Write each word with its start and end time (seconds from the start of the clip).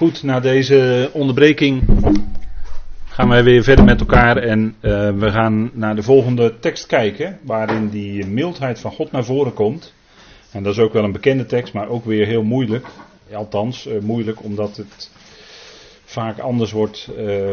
Goed, 0.00 0.22
na 0.22 0.40
deze 0.40 1.10
onderbreking 1.12 1.82
gaan 3.04 3.28
wij 3.28 3.44
weer 3.44 3.62
verder 3.62 3.84
met 3.84 4.00
elkaar 4.00 4.36
en 4.36 4.74
uh, 4.80 5.18
we 5.18 5.30
gaan 5.30 5.70
naar 5.74 5.96
de 5.96 6.02
volgende 6.02 6.58
tekst 6.58 6.86
kijken, 6.86 7.38
waarin 7.42 7.88
die 7.88 8.26
mildheid 8.26 8.80
van 8.80 8.92
God 8.92 9.12
naar 9.12 9.24
voren 9.24 9.54
komt. 9.54 9.94
En 10.52 10.62
dat 10.62 10.72
is 10.72 10.78
ook 10.78 10.92
wel 10.92 11.04
een 11.04 11.12
bekende 11.12 11.46
tekst, 11.46 11.72
maar 11.72 11.88
ook 11.88 12.04
weer 12.04 12.26
heel 12.26 12.42
moeilijk. 12.42 12.86
Althans, 13.32 13.86
uh, 13.86 14.00
moeilijk 14.00 14.42
omdat 14.44 14.76
het 14.76 15.10
vaak 16.04 16.38
anders 16.38 16.72
wordt 16.72 17.10
uh, 17.18 17.50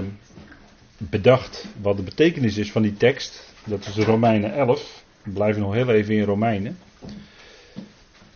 bedacht 0.97 1.67
wat 1.81 1.97
de 1.97 2.03
betekenis 2.03 2.57
is 2.57 2.71
van 2.71 2.81
die 2.81 2.97
tekst. 2.97 3.53
Dat 3.65 3.85
is 3.85 4.05
Romeinen 4.05 4.53
11. 4.53 5.03
We 5.23 5.31
blijven 5.31 5.61
nog 5.61 5.73
heel 5.73 5.89
even 5.89 6.15
in 6.15 6.23
Romeinen. 6.23 6.77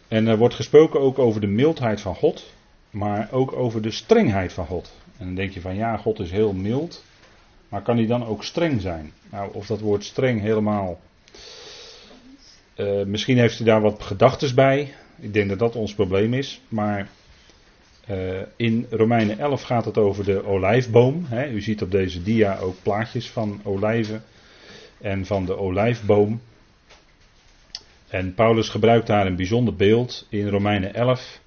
En 0.07 0.27
er 0.27 0.37
wordt 0.37 0.55
gesproken 0.55 0.99
ook 0.99 1.19
over 1.19 1.41
de 1.41 1.47
mildheid 1.47 2.01
van 2.01 2.15
God, 2.15 2.53
maar 2.91 3.27
ook 3.31 3.53
over 3.53 3.81
de 3.81 3.91
strengheid 3.91 4.53
van 4.53 4.65
God. 4.65 4.93
En 5.17 5.25
dan 5.25 5.35
denk 5.35 5.51
je 5.51 5.61
van 5.61 5.75
ja, 5.75 5.97
God 5.97 6.19
is 6.19 6.31
heel 6.31 6.53
mild, 6.53 7.03
maar 7.69 7.81
kan 7.81 7.97
hij 7.97 8.05
dan 8.07 8.25
ook 8.25 8.43
streng 8.43 8.81
zijn? 8.81 9.11
Nou, 9.29 9.53
of 9.53 9.67
dat 9.67 9.79
woord 9.79 10.03
streng 10.03 10.41
helemaal. 10.41 10.99
Uh, 12.75 13.03
misschien 13.03 13.37
heeft 13.37 13.59
u 13.59 13.63
daar 13.63 13.81
wat 13.81 14.03
gedachten 14.03 14.55
bij. 14.55 14.93
Ik 15.19 15.33
denk 15.33 15.49
dat 15.49 15.59
dat 15.59 15.75
ons 15.75 15.93
probleem 15.93 16.33
is. 16.33 16.61
Maar 16.67 17.09
uh, 18.09 18.41
in 18.55 18.87
Romeinen 18.89 19.39
11 19.39 19.61
gaat 19.61 19.85
het 19.85 19.97
over 19.97 20.25
de 20.25 20.45
olijfboom. 20.45 21.25
Hè. 21.25 21.49
U 21.49 21.61
ziet 21.61 21.81
op 21.81 21.91
deze 21.91 22.23
dia 22.23 22.57
ook 22.59 22.75
plaatjes 22.83 23.29
van 23.29 23.61
olijven 23.63 24.23
en 25.01 25.25
van 25.25 25.45
de 25.45 25.57
olijfboom. 25.57 26.41
En 28.07 28.33
Paulus 28.33 28.69
gebruikt 28.69 29.07
daar 29.07 29.25
een 29.25 29.35
bijzonder 29.35 29.75
beeld 29.75 30.27
in 30.29 30.47
Romeinen 30.47 30.93
11 30.93 31.40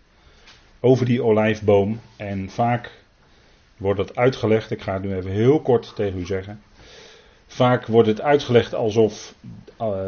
over 0.85 1.07
die 1.07 1.23
olijfboom. 1.23 2.01
En 2.17 2.51
vaak 2.51 2.91
wordt 3.77 4.01
het 4.01 4.17
uitgelegd, 4.17 4.71
ik 4.71 4.83
ga 4.83 4.93
het 4.93 5.03
nu 5.03 5.15
even 5.15 5.31
heel 5.31 5.61
kort 5.61 5.93
tegen 5.95 6.19
u 6.19 6.27
zeggen. 6.27 6.61
Vaak 7.47 7.87
wordt 7.87 8.09
het 8.09 8.21
uitgelegd 8.21 8.75
alsof 8.75 9.35
uh, 9.81 10.07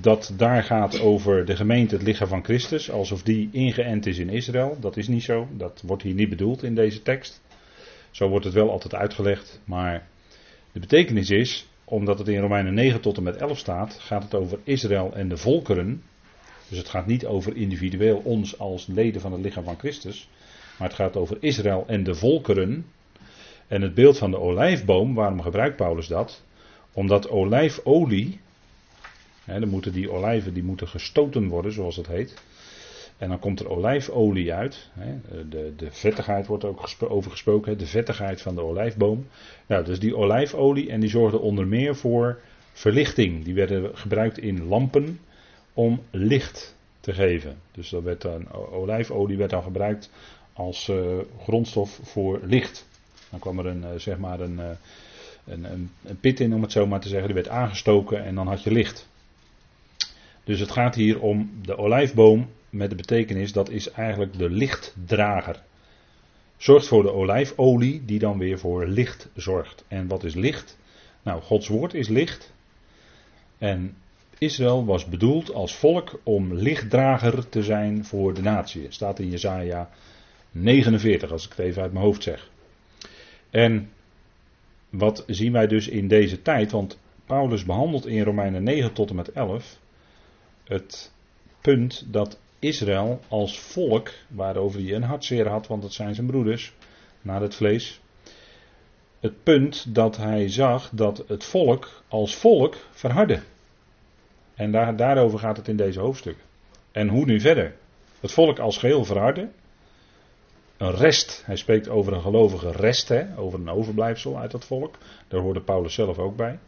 dat 0.00 0.32
daar 0.36 0.62
gaat 0.62 1.00
over 1.00 1.44
de 1.44 1.56
gemeente, 1.56 1.94
het 1.94 2.04
lichaam 2.04 2.28
van 2.28 2.44
Christus, 2.44 2.90
alsof 2.90 3.22
die 3.22 3.48
ingeënt 3.52 4.06
is 4.06 4.18
in 4.18 4.28
Israël. 4.28 4.76
Dat 4.80 4.96
is 4.96 5.08
niet 5.08 5.22
zo, 5.22 5.48
dat 5.56 5.82
wordt 5.86 6.02
hier 6.02 6.14
niet 6.14 6.28
bedoeld 6.28 6.62
in 6.62 6.74
deze 6.74 7.02
tekst. 7.02 7.40
Zo 8.10 8.28
wordt 8.28 8.44
het 8.44 8.54
wel 8.54 8.70
altijd 8.70 8.94
uitgelegd, 8.94 9.60
maar 9.64 10.06
de 10.72 10.80
betekenis 10.80 11.30
is 11.30 11.68
omdat 11.84 12.18
het 12.18 12.28
in 12.28 12.40
Romeinen 12.40 12.74
9 12.74 13.00
tot 13.00 13.16
en 13.16 13.22
met 13.22 13.36
11 13.36 13.58
staat, 13.58 13.98
gaat 14.00 14.22
het 14.22 14.34
over 14.34 14.58
Israël 14.64 15.14
en 15.14 15.28
de 15.28 15.36
volkeren. 15.36 16.02
Dus 16.68 16.78
het 16.78 16.88
gaat 16.88 17.06
niet 17.06 17.26
over 17.26 17.56
individueel 17.56 18.20
ons 18.24 18.58
als 18.58 18.86
leden 18.86 19.20
van 19.20 19.32
het 19.32 19.40
lichaam 19.40 19.64
van 19.64 19.78
Christus. 19.78 20.28
Maar 20.78 20.88
het 20.88 20.96
gaat 20.96 21.16
over 21.16 21.36
Israël 21.40 21.84
en 21.86 22.04
de 22.04 22.14
volkeren. 22.14 22.86
En 23.66 23.82
het 23.82 23.94
beeld 23.94 24.18
van 24.18 24.30
de 24.30 24.38
olijfboom, 24.38 25.14
waarom 25.14 25.42
gebruikt 25.42 25.76
Paulus 25.76 26.06
dat? 26.06 26.42
Omdat 26.92 27.28
olijfolie, 27.28 28.40
hè, 29.44 29.60
dan 29.60 29.68
moeten 29.68 29.92
die 29.92 30.10
olijven 30.10 30.54
die 30.54 30.62
moeten 30.62 30.88
gestoten 30.88 31.48
worden, 31.48 31.72
zoals 31.72 31.96
het 31.96 32.06
heet. 32.06 32.34
En 33.16 33.28
dan 33.28 33.38
komt 33.38 33.60
er 33.60 33.68
olijfolie 33.68 34.52
uit. 34.52 34.90
De, 35.48 35.72
de 35.76 35.90
vettigheid 35.90 36.46
wordt 36.46 36.64
ook 36.64 36.88
over 36.98 37.30
gesproken. 37.30 37.78
De 37.78 37.86
vettigheid 37.86 38.42
van 38.42 38.54
de 38.54 38.62
olijfboom. 38.62 39.26
Nou, 39.66 39.84
dus 39.84 39.98
die 39.98 40.16
olijfolie. 40.16 40.90
En 40.90 41.00
die 41.00 41.10
zorgde 41.10 41.38
onder 41.38 41.66
meer 41.66 41.96
voor 41.96 42.40
verlichting. 42.72 43.44
Die 43.44 43.54
werden 43.54 43.96
gebruikt 43.96 44.38
in 44.38 44.64
lampen 44.64 45.18
om 45.78 46.02
licht 46.10 46.76
te 47.00 47.12
geven. 47.12 47.56
Dus 47.72 47.88
dat 47.88 48.02
werd 48.02 48.22
dan, 48.22 48.52
olijfolie 48.52 49.36
werd 49.36 49.50
dan 49.50 49.62
gebruikt 49.62 50.10
als 50.52 50.88
uh, 50.88 51.18
grondstof 51.42 52.00
voor 52.02 52.40
licht. 52.44 52.86
Dan 53.30 53.38
kwam 53.38 53.58
er 53.58 53.66
een, 53.66 53.82
uh, 53.82 53.88
zeg 53.96 54.18
maar 54.18 54.40
een, 54.40 54.58
uh, 54.58 54.70
een, 55.44 55.64
een, 55.64 55.90
een, 56.04 56.20
pit 56.20 56.40
in, 56.40 56.54
om 56.54 56.62
het 56.62 56.72
zo 56.72 56.86
maar 56.86 57.00
te 57.00 57.08
zeggen. 57.08 57.26
Die 57.26 57.42
werd 57.42 57.48
aangestoken 57.48 58.24
en 58.24 58.34
dan 58.34 58.46
had 58.46 58.62
je 58.62 58.70
licht. 58.70 59.08
Dus 60.44 60.60
het 60.60 60.70
gaat 60.70 60.94
hier 60.94 61.20
om 61.20 61.50
de 61.62 61.76
olijfboom 61.76 62.50
met 62.70 62.90
de 62.90 62.96
betekenis 62.96 63.52
dat 63.52 63.70
is 63.70 63.90
eigenlijk 63.90 64.38
de 64.38 64.50
lichtdrager. 64.50 65.62
Zorgt 66.56 66.86
voor 66.86 67.02
de 67.02 67.12
olijfolie 67.12 68.04
die 68.04 68.18
dan 68.18 68.38
weer 68.38 68.58
voor 68.58 68.86
licht 68.86 69.28
zorgt. 69.34 69.84
En 69.88 70.08
wat 70.08 70.24
is 70.24 70.34
licht? 70.34 70.78
Nou, 71.22 71.42
Gods 71.42 71.68
woord 71.68 71.94
is 71.94 72.08
licht. 72.08 72.52
En 73.58 73.96
Israël 74.38 74.84
was 74.84 75.06
bedoeld 75.06 75.52
als 75.54 75.74
volk 75.74 76.20
om 76.22 76.54
lichtdrager 76.54 77.48
te 77.48 77.62
zijn 77.62 78.04
voor 78.04 78.34
de 78.34 78.42
natie. 78.42 78.86
Staat 78.88 79.18
in 79.18 79.30
Jesaja 79.30 79.90
49, 80.50 81.32
als 81.32 81.44
ik 81.44 81.50
het 81.50 81.58
even 81.58 81.82
uit 81.82 81.92
mijn 81.92 82.04
hoofd 82.04 82.22
zeg. 82.22 82.50
En 83.50 83.90
wat 84.90 85.24
zien 85.26 85.52
wij 85.52 85.66
dus 85.66 85.88
in 85.88 86.08
deze 86.08 86.42
tijd? 86.42 86.70
Want 86.70 86.98
Paulus 87.26 87.64
behandelt 87.64 88.06
in 88.06 88.22
Romeinen 88.22 88.62
9 88.62 88.92
tot 88.92 89.10
en 89.10 89.16
met 89.16 89.32
11 89.32 89.78
het 90.64 91.12
punt 91.60 92.04
dat 92.06 92.38
Israël 92.58 93.20
als 93.28 93.60
volk, 93.60 94.10
waarover 94.28 94.80
hij 94.80 94.94
een 94.94 95.02
hartzeer 95.02 95.48
had, 95.48 95.66
want 95.66 95.82
dat 95.82 95.92
zijn 95.92 96.14
zijn 96.14 96.26
broeders, 96.26 96.72
naar 97.22 97.40
het 97.40 97.54
vlees. 97.54 98.00
Het 99.20 99.42
punt 99.42 99.94
dat 99.94 100.16
hij 100.16 100.48
zag 100.48 100.90
dat 100.92 101.24
het 101.28 101.44
volk 101.44 102.02
als 102.08 102.36
volk 102.36 102.76
verhardde. 102.90 103.40
En 104.58 104.70
daar, 104.70 104.96
daarover 104.96 105.38
gaat 105.38 105.56
het 105.56 105.68
in 105.68 105.76
deze 105.76 106.00
hoofdstuk. 106.00 106.36
En 106.92 107.08
hoe 107.08 107.24
nu 107.24 107.40
verder? 107.40 107.74
Het 108.20 108.32
volk 108.32 108.58
als 108.58 108.78
geheel 108.78 109.04
verharde. 109.04 109.48
Een 110.76 110.94
rest, 110.94 111.42
hij 111.46 111.56
spreekt 111.56 111.88
over 111.88 112.12
een 112.12 112.20
gelovige 112.20 112.70
rest, 112.70 113.08
hè, 113.08 113.24
over 113.36 113.58
een 113.58 113.70
overblijfsel 113.70 114.38
uit 114.38 114.50
dat 114.50 114.64
volk. 114.64 114.94
Daar 115.28 115.40
hoorde 115.40 115.60
Paulus 115.60 115.94
zelf 115.94 116.18
ook 116.18 116.36
bij. 116.36 116.58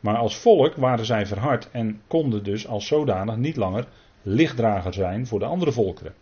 Maar 0.00 0.16
als 0.16 0.36
volk 0.36 0.74
waren 0.74 1.04
zij 1.04 1.26
verhard 1.26 1.70
en 1.70 2.00
konden 2.06 2.44
dus 2.44 2.66
als 2.66 2.86
zodanig 2.86 3.36
niet 3.36 3.56
langer 3.56 3.86
lichtdrager 4.22 4.92
zijn 4.92 5.26
voor 5.26 5.38
de 5.38 5.44
andere 5.44 5.72
volkeren. 5.72 6.14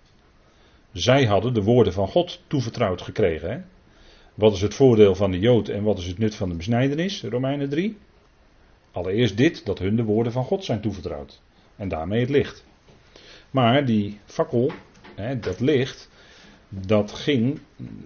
Zij 0.93 1.25
hadden 1.25 1.55
de 1.55 1.63
woorden 1.63 1.93
van 1.93 2.09
God 2.09 2.41
toevertrouwd 2.47 3.03
gekregen. 3.03 3.51
Hè? 3.51 3.61
Wat 4.35 4.55
is 4.55 4.61
het 4.61 4.75
voordeel 4.75 5.15
van 5.15 5.31
de 5.31 5.39
Jood 5.39 5.69
en 5.69 5.83
wat 5.83 5.99
is 5.99 6.07
het 6.07 6.19
nut 6.19 6.35
van 6.35 6.49
de 6.49 6.55
besnijdenis? 6.55 7.23
Romeinen 7.23 7.69
3. 7.69 7.99
Allereerst 8.93 9.37
dit, 9.37 9.67
dat 9.67 9.79
hun 9.79 9.97
de 9.97 10.05
woorden 10.05 10.33
van 10.33 10.45
God 10.45 10.65
zijn 10.65 10.81
toevertrouwd. 10.81 11.41
En 11.77 11.89
daarmee 11.89 12.21
het 12.21 12.31
licht. 12.31 12.65
Maar 13.51 13.85
die 13.85 14.19
fakkel, 14.25 14.71
hè, 15.15 15.39
dat 15.39 15.61
licht, 15.61 16.09
dat 16.69 17.13
ging 17.13 17.61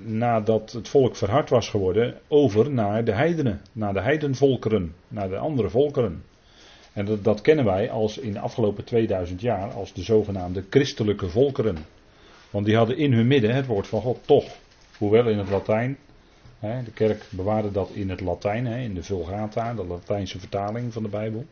nadat 0.04 0.72
het 0.72 0.88
volk 0.88 1.16
verhard 1.16 1.50
was 1.50 1.68
geworden 1.68 2.20
over 2.28 2.70
naar 2.70 3.04
de 3.04 3.12
heidenen, 3.12 3.60
naar 3.72 3.92
de 3.92 4.00
heidenvolkeren, 4.00 4.94
naar 5.08 5.28
de 5.28 5.36
andere 5.36 5.70
volkeren. 5.70 6.24
En 6.92 7.04
dat, 7.04 7.24
dat, 7.24 7.40
kennen 7.40 7.64
wij 7.64 7.90
als 7.90 8.18
in 8.18 8.32
de 8.32 8.38
afgelopen 8.38 8.84
2000 8.84 9.40
jaar 9.40 9.72
als 9.72 9.92
de 9.92 10.02
zogenaamde 10.02 10.64
christelijke 10.70 11.28
volkeren. 11.28 11.76
Want 12.50 12.66
die 12.66 12.76
hadden 12.76 12.96
in 12.96 13.12
hun 13.12 13.26
midden 13.26 13.54
het 13.54 13.66
woord 13.66 13.86
van 13.86 14.00
God 14.00 14.18
toch. 14.26 14.56
Hoewel 14.98 15.28
in 15.28 15.38
het 15.38 15.50
Latijn. 15.50 15.98
De 16.64 16.92
kerk 16.94 17.25
bewaarde 17.30 17.70
dat 17.70 17.91
in 17.91 18.10
het 18.10 18.20
Latijn, 18.20 18.66
in 18.66 18.94
de 18.94 19.02
Vulgata, 19.02 19.75
de 19.75 19.84
Latijnse 19.84 20.38
vertaling 20.38 20.92
van 20.92 21.02
de 21.02 21.08
Bijbel. 21.08 21.44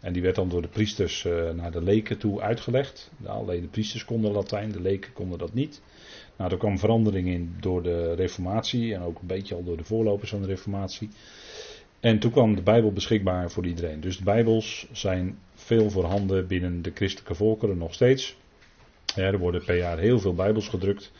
En 0.00 0.12
die 0.12 0.22
werd 0.22 0.34
dan 0.34 0.48
door 0.48 0.62
de 0.62 0.68
priesters 0.68 1.24
uh, 1.24 1.50
naar 1.50 1.70
de 1.70 1.82
leken 1.82 2.18
toe 2.18 2.40
uitgelegd. 2.40 3.10
Alleen 3.24 3.60
de 3.60 3.68
priesters 3.68 4.04
konden 4.04 4.32
Latijn, 4.32 4.72
de 4.72 4.80
leken 4.80 5.12
konden 5.12 5.38
dat 5.38 5.54
niet. 5.54 5.80
Nou, 6.36 6.50
er 6.50 6.58
kwam 6.58 6.78
verandering 6.78 7.28
in 7.28 7.56
door 7.60 7.82
de 7.82 8.14
Reformatie 8.14 8.94
en 8.94 9.00
ook 9.00 9.20
een 9.20 9.26
beetje 9.26 9.54
al 9.54 9.64
door 9.64 9.76
de 9.76 9.84
voorlopers 9.84 10.30
van 10.30 10.40
de 10.40 10.46
Reformatie. 10.46 11.08
En 12.00 12.18
toen 12.18 12.30
kwam 12.30 12.54
de 12.54 12.62
Bijbel 12.62 12.92
beschikbaar 12.92 13.50
voor 13.50 13.66
iedereen. 13.66 14.00
Dus 14.00 14.16
de 14.16 14.24
Bijbels 14.24 14.86
zijn 14.92 15.38
veel 15.54 15.90
voorhanden 15.90 16.46
binnen 16.46 16.82
de 16.82 16.92
christelijke 16.94 17.34
volkeren 17.34 17.78
nog 17.78 17.94
steeds. 17.94 18.36
Er 19.16 19.38
worden 19.38 19.64
per 19.64 19.76
jaar 19.76 19.98
heel 19.98 20.18
veel 20.18 20.34
Bijbels 20.34 20.68
gedrukt. 20.68 21.12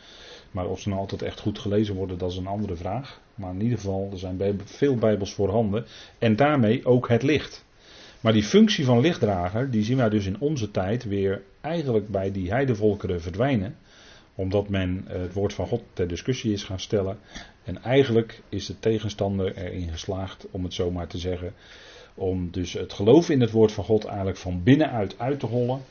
Maar 0.51 0.67
of 0.67 0.79
ze 0.79 0.89
nou 0.89 1.01
altijd 1.01 1.21
echt 1.21 1.39
goed 1.39 1.59
gelezen 1.59 1.95
worden, 1.95 2.17
dat 2.17 2.31
is 2.31 2.37
een 2.37 2.47
andere 2.47 2.75
vraag. 2.75 3.21
Maar 3.35 3.53
in 3.53 3.61
ieder 3.61 3.77
geval, 3.77 4.09
er 4.11 4.19
zijn 4.19 4.61
veel 4.65 4.95
Bijbels 4.95 5.33
voorhanden. 5.33 5.85
En 6.17 6.35
daarmee 6.35 6.85
ook 6.85 7.09
het 7.09 7.23
licht. 7.23 7.65
Maar 8.21 8.33
die 8.33 8.43
functie 8.43 8.85
van 8.85 8.99
lichtdrager, 8.99 9.71
die 9.71 9.83
zien 9.83 9.97
wij 9.97 10.09
dus 10.09 10.25
in 10.25 10.39
onze 10.39 10.71
tijd 10.71 11.03
weer 11.03 11.41
eigenlijk 11.61 12.07
bij 12.07 12.31
die 12.31 12.49
heidevolkeren 12.49 13.21
verdwijnen 13.21 13.75
omdat 14.37 14.69
men 14.69 15.03
eh, 15.07 15.21
het 15.21 15.33
woord 15.33 15.53
van 15.53 15.67
God 15.67 15.83
ter 15.93 16.07
discussie 16.07 16.53
is 16.53 16.63
gaan 16.63 16.79
stellen. 16.79 17.17
En 17.63 17.83
eigenlijk 17.83 18.41
is 18.49 18.65
de 18.65 18.79
tegenstander 18.79 19.55
erin 19.55 19.89
geslaagd, 19.89 20.47
om 20.51 20.63
het 20.63 20.73
zo 20.73 20.91
maar 20.91 21.07
te 21.07 21.17
zeggen, 21.17 21.53
om 22.13 22.51
dus 22.51 22.73
het 22.73 22.93
geloof 22.93 23.29
in 23.29 23.41
het 23.41 23.51
woord 23.51 23.71
van 23.71 23.83
God 23.83 24.05
eigenlijk 24.05 24.37
van 24.37 24.63
binnenuit 24.63 25.19
uit 25.19 25.39
te 25.39 25.45
hollen. 25.45 25.81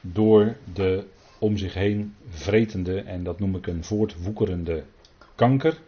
Door 0.00 0.56
de 0.74 1.04
om 1.42 1.56
zich 1.56 1.74
heen 1.74 2.14
vretende, 2.28 3.00
en 3.00 3.22
dat 3.24 3.40
noem 3.40 3.56
ik 3.56 3.66
een 3.66 3.84
voortwoekerende 3.84 4.84
kanker, 5.34 5.78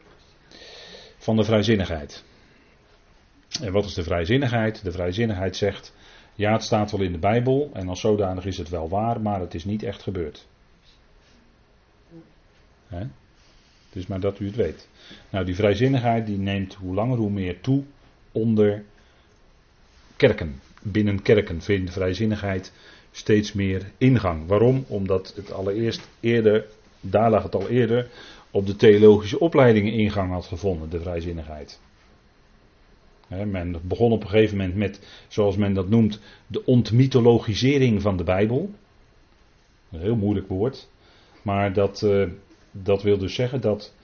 van 1.17 1.37
de 1.37 1.45
vrijzinnigheid. 1.45 2.25
En 3.61 3.73
wat 3.73 3.85
is 3.85 3.95
de 3.95 4.03
vrijzinnigheid? 4.03 4.85
De 4.85 4.93
vrijzinnigheid 4.93 5.57
zegt, 5.57 5.95
ja 6.35 6.53
het 6.53 6.63
staat 6.63 6.91
wel 6.91 7.01
in 7.01 7.13
de 7.13 7.19
Bijbel 7.19 7.71
en 7.73 7.89
als 7.89 8.01
zodanig 8.01 8.45
is 8.45 8.59
het 8.59 8.69
wel 8.69 8.89
waar, 8.89 9.21
maar 9.21 9.41
het 9.41 9.55
is 9.55 9.65
niet 9.65 9.83
echt 9.83 10.03
gebeurd. 10.03 10.47
Het 12.89 14.03
is 14.03 14.07
maar 14.07 14.21
dat 14.21 14.41
u 14.41 14.47
het 14.47 14.57
weet. 14.57 14.89
Nou, 15.31 15.45
die 15.45 15.55
vrijzinnigheid 15.55 16.27
die 16.27 16.39
neemt 16.39 16.75
hoe 16.75 16.95
langer 16.95 17.17
hoe 17.17 17.31
meer 17.31 17.61
toe 17.61 17.85
onder 18.33 18.85
kerken. 20.17 20.61
Binnen 20.83 21.23
kerken 21.23 21.63
vindt 21.63 21.93
vrijzinnigheid 21.93 22.73
steeds 23.17 23.53
meer 23.53 23.91
ingang. 23.99 24.47
Waarom? 24.47 24.85
Omdat 24.89 25.33
het 25.37 25.53
allereerst 25.53 26.09
eerder, 26.21 26.67
daar 27.01 27.31
lag 27.31 27.43
het 27.43 27.55
al 27.55 27.69
eerder, 27.69 28.11
op 28.51 28.67
de 28.67 28.77
theologische 28.77 29.39
opleidingen 29.39 29.93
ingang 29.93 30.33
had 30.33 30.47
gevonden, 30.47 30.91
de 30.91 31.01
vrijzinnigheid. 31.01 31.81
men 33.29 33.81
begon 33.83 34.13
op 34.13 34.23
een 34.23 34.29
gegeven 34.29 34.57
moment 34.57 34.77
met, 34.77 35.01
zoals 35.29 35.57
men 35.57 35.75
dat 35.75 35.89
noemt, 35.89 36.21
de 36.47 36.65
ontmythologisering 36.65 38.03
van 38.03 38.17
de 38.17 38.25
Bijbel. 38.25 38.71
Een 39.91 40.01
heel 40.01 40.17
moeilijk 40.17 40.49
woord. 40.49 40.89
Maar 41.43 41.73
dat, 41.73 42.03
uh, 42.03 42.29
dat 42.71 43.03
wil 43.03 43.19
dus 43.19 43.35
zeggen 43.35 43.61
dat 43.61 43.95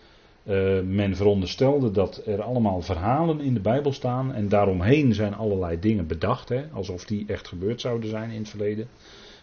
uh, 0.45 0.81
men 0.81 1.17
veronderstelde 1.17 1.91
dat 1.91 2.23
er 2.27 2.43
allemaal 2.43 2.81
verhalen 2.81 3.41
in 3.41 3.55
de 3.55 3.61
Bijbel 3.61 3.93
staan. 3.93 4.35
En 4.35 4.49
daaromheen 4.49 5.15
zijn 5.15 5.35
allerlei 5.35 5.79
dingen 5.79 6.07
bedacht. 6.07 6.49
Hè, 6.49 6.63
alsof 6.73 7.05
die 7.05 7.25
echt 7.27 7.49
gebeurd 7.49 7.81
zouden 7.81 8.11
zijn 8.11 8.31
in 8.31 8.39
het 8.39 8.49
verleden. 8.49 8.89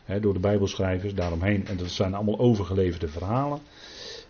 Hè, 0.06 0.20
door 0.20 0.34
de 0.34 0.40
Bijbelschrijvers 0.40 1.14
daaromheen. 1.14 1.68
En 1.68 1.78
dat 1.78 1.90
zijn 1.90 2.14
allemaal 2.14 2.40
overgeleverde 2.40 3.08
verhalen. 3.08 3.60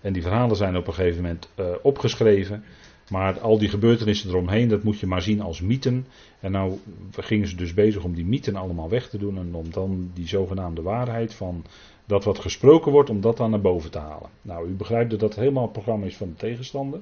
En 0.02 0.14
die 0.14 0.22
verhalen 0.22 0.56
zijn 0.56 0.78
op 0.78 0.88
een 0.88 0.94
gegeven 0.94 1.22
moment 1.22 1.50
uh, 1.60 1.66
opgeschreven. 1.82 2.64
Maar 3.10 3.40
al 3.40 3.58
die 3.58 3.70
gebeurtenissen 3.70 4.30
eromheen, 4.30 4.68
dat 4.68 4.84
moet 4.84 5.00
je 5.00 5.08
maar 5.08 5.22
zien 5.22 5.42
als 5.42 5.62
mythen. 5.62 6.06
En 6.40 6.52
nou 6.52 6.80
gingen 7.12 7.48
ze 7.48 7.56
dus 7.56 7.74
bezig 7.74 8.04
om 8.04 8.14
die 8.14 8.26
mythen 8.26 8.56
allemaal 8.56 8.90
weg 8.90 9.10
te 9.10 9.18
doen. 9.18 9.38
En 9.38 9.56
om 9.56 9.72
dan 9.72 10.12
die 10.14 10.28
zogenaamde 10.28 10.82
waarheid 10.82 11.34
van 11.34 11.64
dat 12.08 12.24
wat 12.24 12.40
gesproken 12.40 12.92
wordt, 12.92 13.10
om 13.10 13.22
dat 13.22 13.38
dan 13.38 13.50
naar 13.50 13.62
boven 13.62 13.92
te 13.92 14.00
halen. 14.00 14.30
Nou, 14.42 14.68
u 14.68 14.72
begrijpt 14.72 15.10
dat 15.10 15.20
dat 15.20 15.36
helemaal 15.36 15.64
het 15.64 15.72
programma 15.72 16.06
is 16.06 16.18
van 16.18 16.30
de 16.30 16.36
tegenstander. 16.36 17.02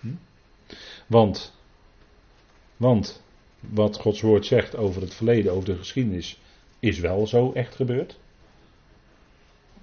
Hm? 0.00 0.14
Want, 1.06 1.54
want 2.76 3.22
wat 3.60 3.96
Gods 3.96 4.20
woord 4.20 4.46
zegt 4.46 4.76
over 4.76 5.02
het 5.02 5.14
verleden, 5.14 5.52
over 5.52 5.64
de 5.64 5.76
geschiedenis, 5.76 6.40
is 6.78 6.98
wel 6.98 7.26
zo 7.26 7.52
echt 7.52 7.74
gebeurd. 7.74 8.19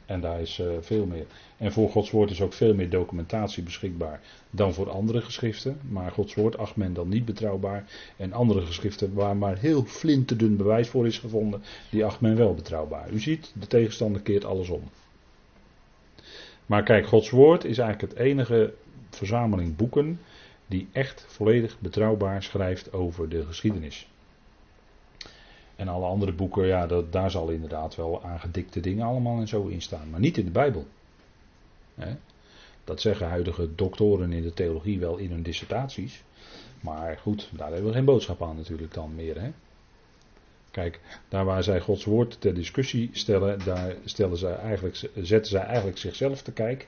En 0.07 0.21
daar 0.21 0.42
is 0.42 0.59
uh, 0.59 0.68
veel 0.81 1.06
meer. 1.06 1.25
En 1.57 1.71
voor 1.71 1.89
Gods 1.89 2.12
woord 2.12 2.31
is 2.31 2.42
ook 2.42 2.54
veel 2.54 2.74
meer 2.74 2.89
documentatie 2.89 3.63
beschikbaar 3.63 4.21
dan 4.50 4.74
voor 4.74 4.89
andere 4.89 5.21
geschriften. 5.21 5.80
Maar 5.89 6.12
Gods 6.12 6.33
woord 6.33 6.57
acht 6.57 6.75
men 6.75 6.94
dan 6.94 7.09
niet 7.09 7.25
betrouwbaar. 7.25 7.86
En 8.18 8.33
andere 8.33 8.62
geschriften 8.62 9.13
waar 9.13 9.38
maar 9.38 9.57
heel 9.57 9.83
flinterdun 9.83 10.57
bewijs 10.57 10.89
voor 10.89 11.06
is 11.06 11.19
gevonden, 11.19 11.63
die 11.89 12.06
acht 12.06 12.21
men 12.21 12.36
wel 12.36 12.54
betrouwbaar. 12.54 13.12
U 13.12 13.19
ziet, 13.19 13.51
de 13.59 13.68
tegenstander 13.68 14.21
keert 14.21 14.45
alles 14.45 14.69
om. 14.69 14.83
Maar 16.65 16.83
kijk, 16.83 17.07
Gods 17.07 17.30
woord 17.30 17.63
is 17.63 17.77
eigenlijk 17.77 18.13
het 18.13 18.21
enige 18.21 18.74
verzameling 19.09 19.75
boeken 19.75 20.19
die 20.68 20.88
echt 20.92 21.25
volledig 21.27 21.80
betrouwbaar 21.80 22.44
schrijft 22.44 22.94
over 22.94 23.30
de 23.30 23.45
geschiedenis. 23.45 24.07
En 25.77 25.88
alle 25.88 26.06
andere 26.06 26.33
boeken, 26.33 26.65
ja, 26.65 26.88
dat, 26.88 27.12
daar 27.12 27.31
zal 27.31 27.50
inderdaad 27.50 27.95
wel 27.95 28.24
aangedikte 28.24 28.79
dingen 28.79 29.06
allemaal 29.06 29.39
en 29.39 29.47
zo 29.47 29.68
in 29.68 29.81
staan. 29.81 30.09
Maar 30.09 30.19
niet 30.19 30.38
in 30.38 30.45
de 30.45 30.51
Bijbel. 30.51 30.85
Dat 32.83 33.01
zeggen 33.01 33.27
huidige 33.27 33.75
doktoren 33.75 34.31
in 34.31 34.41
de 34.41 34.53
theologie 34.53 35.00
wel 35.00 35.18
in 35.18 35.31
hun 35.31 35.44
dissertaties. 35.44 36.24
Maar 36.81 37.18
goed, 37.18 37.50
daar 37.51 37.71
hebben 37.71 37.88
we 37.88 37.95
geen 37.95 38.06
boodschap 38.06 38.44
aan 38.44 38.56
natuurlijk 38.56 38.94
dan 38.94 39.15
meer. 39.15 39.51
Kijk, 40.71 41.00
daar 41.29 41.45
waar 41.45 41.63
zij 41.63 41.80
Gods 41.80 42.06
woord 42.06 42.41
ter 42.41 42.53
discussie 42.53 43.09
stellen, 43.13 43.65
daar 43.65 43.95
stellen 44.06 44.38
zij 44.38 44.56
eigenlijk, 44.56 45.09
zetten 45.15 45.51
zij 45.51 45.62
eigenlijk 45.62 45.97
zichzelf 45.97 46.41
te 46.41 46.51
kijk 46.51 46.88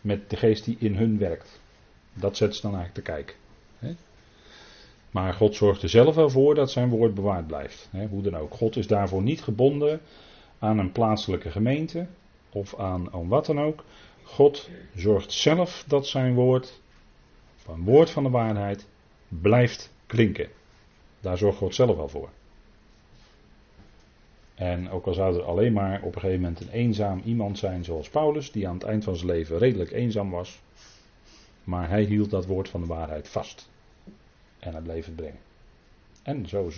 met 0.00 0.30
de 0.30 0.36
geest 0.36 0.64
die 0.64 0.76
in 0.78 0.96
hun 0.96 1.18
werkt. 1.18 1.60
Dat 2.14 2.36
zetten 2.36 2.56
ze 2.56 2.62
dan 2.62 2.74
eigenlijk 2.76 3.06
te 3.06 3.12
kijken. 3.12 3.36
Hè? 3.78 3.94
Maar 5.12 5.34
God 5.34 5.54
zorgt 5.54 5.82
er 5.82 5.88
zelf 5.88 6.14
wel 6.14 6.30
voor 6.30 6.54
dat 6.54 6.70
zijn 6.70 6.88
woord 6.88 7.14
bewaard 7.14 7.46
blijft. 7.46 7.90
Hoe 8.10 8.22
dan 8.22 8.36
ook. 8.36 8.54
God 8.54 8.76
is 8.76 8.86
daarvoor 8.86 9.22
niet 9.22 9.42
gebonden 9.42 10.00
aan 10.58 10.78
een 10.78 10.92
plaatselijke 10.92 11.50
gemeente 11.50 12.06
of 12.52 12.78
aan, 12.78 13.12
aan 13.12 13.28
wat 13.28 13.46
dan 13.46 13.60
ook. 13.60 13.84
God 14.22 14.68
zorgt 14.94 15.32
zelf 15.32 15.84
dat 15.86 16.06
zijn 16.06 16.34
woord, 16.34 16.80
een 17.68 17.84
woord 17.84 18.10
van 18.10 18.22
de 18.22 18.30
waarheid, 18.30 18.88
blijft 19.28 19.92
klinken. 20.06 20.48
Daar 21.20 21.38
zorgt 21.38 21.58
God 21.58 21.74
zelf 21.74 21.96
wel 21.96 22.08
voor. 22.08 22.28
En 24.54 24.90
ook 24.90 25.06
al 25.06 25.14
zou 25.14 25.36
er 25.36 25.42
alleen 25.42 25.72
maar 25.72 26.02
op 26.02 26.14
een 26.14 26.20
gegeven 26.20 26.40
moment 26.40 26.60
een 26.60 26.68
eenzaam 26.68 27.22
iemand 27.24 27.58
zijn 27.58 27.84
zoals 27.84 28.08
Paulus, 28.08 28.52
die 28.52 28.68
aan 28.68 28.74
het 28.74 28.82
eind 28.82 29.04
van 29.04 29.16
zijn 29.16 29.30
leven 29.30 29.58
redelijk 29.58 29.90
eenzaam 29.90 30.30
was, 30.30 30.60
maar 31.64 31.88
hij 31.88 32.02
hield 32.02 32.30
dat 32.30 32.46
woord 32.46 32.68
van 32.68 32.80
de 32.80 32.86
waarheid 32.86 33.28
vast. 33.28 33.70
En 34.62 34.72
hij 34.72 34.82
bleef 34.82 35.04
het 35.04 35.16
brengen. 35.16 35.40
En 36.22 36.48
zo 36.48 36.70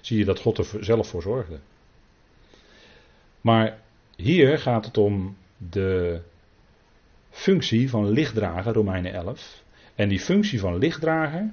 zie 0.00 0.18
je 0.18 0.24
dat 0.24 0.40
God 0.40 0.58
er 0.58 0.84
zelf 0.84 1.08
voor 1.08 1.22
zorgde. 1.22 1.58
Maar 3.40 3.78
hier 4.16 4.58
gaat 4.58 4.84
het 4.84 4.98
om 4.98 5.36
de 5.56 6.20
functie 7.30 7.90
van 7.90 8.08
lichtdrager, 8.08 8.72
Romeinen 8.72 9.12
11. 9.12 9.62
En 9.94 10.08
die 10.08 10.20
functie 10.20 10.60
van 10.60 10.78
lichtdrager, 10.78 11.52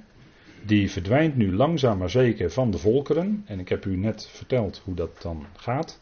die 0.62 0.90
verdwijnt 0.90 1.36
nu 1.36 1.54
langzaam 1.54 1.98
maar 1.98 2.10
zeker 2.10 2.50
van 2.50 2.70
de 2.70 2.78
volkeren. 2.78 3.42
En 3.46 3.58
ik 3.58 3.68
heb 3.68 3.84
u 3.84 3.96
net 3.96 4.26
verteld 4.26 4.80
hoe 4.84 4.94
dat 4.94 5.22
dan 5.22 5.46
gaat. 5.56 6.00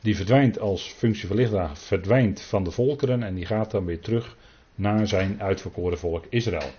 Die 0.00 0.16
verdwijnt 0.16 0.58
als 0.58 0.82
functie 0.82 1.28
van 1.28 1.36
lichtdrager, 1.36 1.76
verdwijnt 1.76 2.40
van 2.40 2.64
de 2.64 2.70
volkeren 2.70 3.22
en 3.22 3.34
die 3.34 3.46
gaat 3.46 3.70
dan 3.70 3.84
weer 3.84 4.00
terug 4.00 4.36
naar 4.74 5.06
zijn 5.06 5.42
uitverkoren 5.42 5.98
volk 5.98 6.24
Israël. 6.28 6.70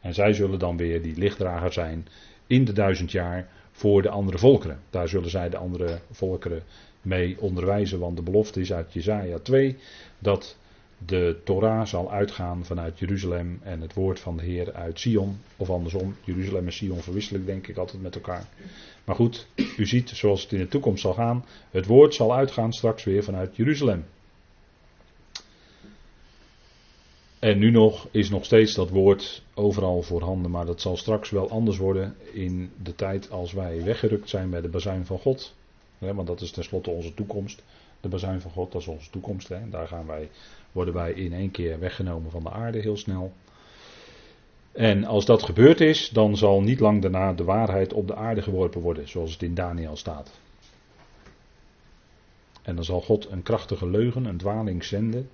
En 0.00 0.14
zij 0.14 0.32
zullen 0.32 0.58
dan 0.58 0.76
weer 0.76 1.02
die 1.02 1.16
lichtdrager 1.16 1.72
zijn 1.72 2.06
in 2.46 2.64
de 2.64 2.72
duizend 2.72 3.12
jaar 3.12 3.48
voor 3.72 4.02
de 4.02 4.08
andere 4.08 4.38
volkeren. 4.38 4.80
Daar 4.90 5.08
zullen 5.08 5.30
zij 5.30 5.48
de 5.48 5.56
andere 5.56 5.98
volkeren 6.10 6.62
mee 7.02 7.40
onderwijzen, 7.40 7.98
want 7.98 8.16
de 8.16 8.22
belofte 8.22 8.60
is 8.60 8.72
uit 8.72 8.92
Jezaja 8.92 9.38
2 9.38 9.76
dat 10.18 10.56
de 11.06 11.40
Torah 11.44 11.86
zal 11.86 12.12
uitgaan 12.12 12.64
vanuit 12.64 12.98
Jeruzalem 12.98 13.60
en 13.62 13.80
het 13.80 13.94
woord 13.94 14.20
van 14.20 14.36
de 14.36 14.42
Heer 14.42 14.72
uit 14.72 15.00
Sion. 15.00 15.38
Of 15.56 15.70
andersom, 15.70 16.16
Jeruzalem 16.24 16.66
en 16.66 16.72
Sion 16.72 16.98
verwisselijk 16.98 17.46
denk 17.46 17.66
ik 17.66 17.76
altijd 17.76 18.02
met 18.02 18.14
elkaar. 18.14 18.44
Maar 19.04 19.14
goed, 19.14 19.46
u 19.76 19.86
ziet 19.86 20.08
zoals 20.08 20.42
het 20.42 20.52
in 20.52 20.58
de 20.58 20.68
toekomst 20.68 21.02
zal 21.02 21.14
gaan, 21.14 21.44
het 21.70 21.86
woord 21.86 22.14
zal 22.14 22.34
uitgaan 22.34 22.72
straks 22.72 23.04
weer 23.04 23.24
vanuit 23.24 23.56
Jeruzalem. 23.56 24.04
En 27.40 27.58
nu 27.58 27.70
nog 27.70 28.08
is 28.10 28.30
nog 28.30 28.44
steeds 28.44 28.74
dat 28.74 28.90
woord 28.90 29.42
overal 29.54 30.02
voorhanden, 30.02 30.50
maar 30.50 30.66
dat 30.66 30.80
zal 30.80 30.96
straks 30.96 31.30
wel 31.30 31.50
anders 31.50 31.78
worden 31.78 32.16
in 32.32 32.72
de 32.82 32.94
tijd 32.94 33.30
als 33.30 33.52
wij 33.52 33.84
weggerukt 33.84 34.28
zijn 34.28 34.50
bij 34.50 34.60
de 34.60 34.68
bazuin 34.68 35.06
van 35.06 35.18
God. 35.18 35.54
want 35.98 36.26
dat 36.26 36.40
is 36.40 36.50
tenslotte 36.50 36.90
onze 36.90 37.14
toekomst. 37.14 37.62
De 38.00 38.08
bazuin 38.08 38.40
van 38.40 38.50
God, 38.50 38.72
dat 38.72 38.80
is 38.80 38.86
onze 38.86 39.10
toekomst. 39.10 39.48
Hè. 39.48 39.68
Daar 39.68 39.88
gaan 39.88 40.06
wij 40.06 40.28
worden 40.72 40.94
wij 40.94 41.12
in 41.12 41.32
één 41.32 41.50
keer 41.50 41.78
weggenomen 41.78 42.30
van 42.30 42.42
de 42.42 42.50
aarde 42.50 42.78
heel 42.78 42.96
snel. 42.96 43.32
En 44.72 45.04
als 45.04 45.24
dat 45.24 45.42
gebeurd 45.42 45.80
is, 45.80 46.08
dan 46.08 46.36
zal 46.36 46.62
niet 46.62 46.80
lang 46.80 47.02
daarna 47.02 47.32
de 47.32 47.44
waarheid 47.44 47.92
op 47.92 48.06
de 48.06 48.14
aarde 48.14 48.42
geworpen 48.42 48.80
worden, 48.80 49.08
zoals 49.08 49.32
het 49.32 49.42
in 49.42 49.54
Daniel 49.54 49.96
staat. 49.96 50.40
En 52.62 52.74
dan 52.74 52.84
zal 52.84 53.00
God 53.00 53.30
een 53.30 53.42
krachtige 53.42 53.88
leugen, 53.88 54.24
een 54.24 54.36
dwaling 54.36 54.84
zenden, 54.84 55.28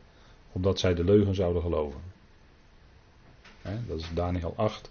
omdat 0.57 0.79
zij 0.79 0.95
de 0.95 1.05
leugen 1.05 1.35
zouden 1.35 1.63
geloven. 1.63 2.01
dat 3.63 3.99
is 3.99 4.11
Daniel 4.15 4.53
8, 4.57 4.91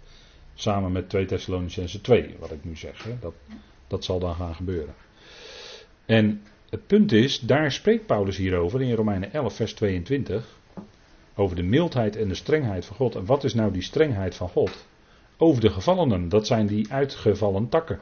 samen 0.54 0.92
met 0.92 1.08
2 1.08 1.24
Thessalonicense 1.24 2.00
2, 2.00 2.36
wat 2.38 2.50
ik 2.50 2.64
nu 2.64 2.76
zeg. 2.76 3.06
Dat, 3.20 3.34
dat 3.86 4.04
zal 4.04 4.18
dan 4.18 4.34
gaan 4.34 4.54
gebeuren. 4.54 4.94
En 6.04 6.42
het 6.70 6.86
punt 6.86 7.12
is, 7.12 7.40
daar 7.40 7.72
spreekt 7.72 8.06
Paulus 8.06 8.36
hierover 8.36 8.82
in 8.82 8.94
Romeinen 8.94 9.32
11, 9.32 9.54
vers 9.54 9.72
22. 9.72 10.58
Over 11.34 11.56
de 11.56 11.62
mildheid 11.62 12.16
en 12.16 12.28
de 12.28 12.34
strengheid 12.34 12.84
van 12.84 12.96
God. 12.96 13.14
En 13.14 13.26
wat 13.26 13.44
is 13.44 13.54
nou 13.54 13.72
die 13.72 13.82
strengheid 13.82 14.34
van 14.34 14.48
God? 14.48 14.86
Over 15.36 15.60
de 15.60 15.70
gevallenen, 15.70 16.28
dat 16.28 16.46
zijn 16.46 16.66
die 16.66 16.92
uitgevallen 16.92 17.68
takken. 17.68 18.00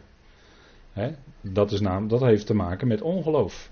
dat, 1.41 1.73
is 1.73 1.81
naam, 1.81 2.09
dat 2.09 2.21
heeft 2.21 2.47
te 2.47 2.55
maken 2.55 2.89
met 2.89 3.03
ongeloof. 3.03 3.71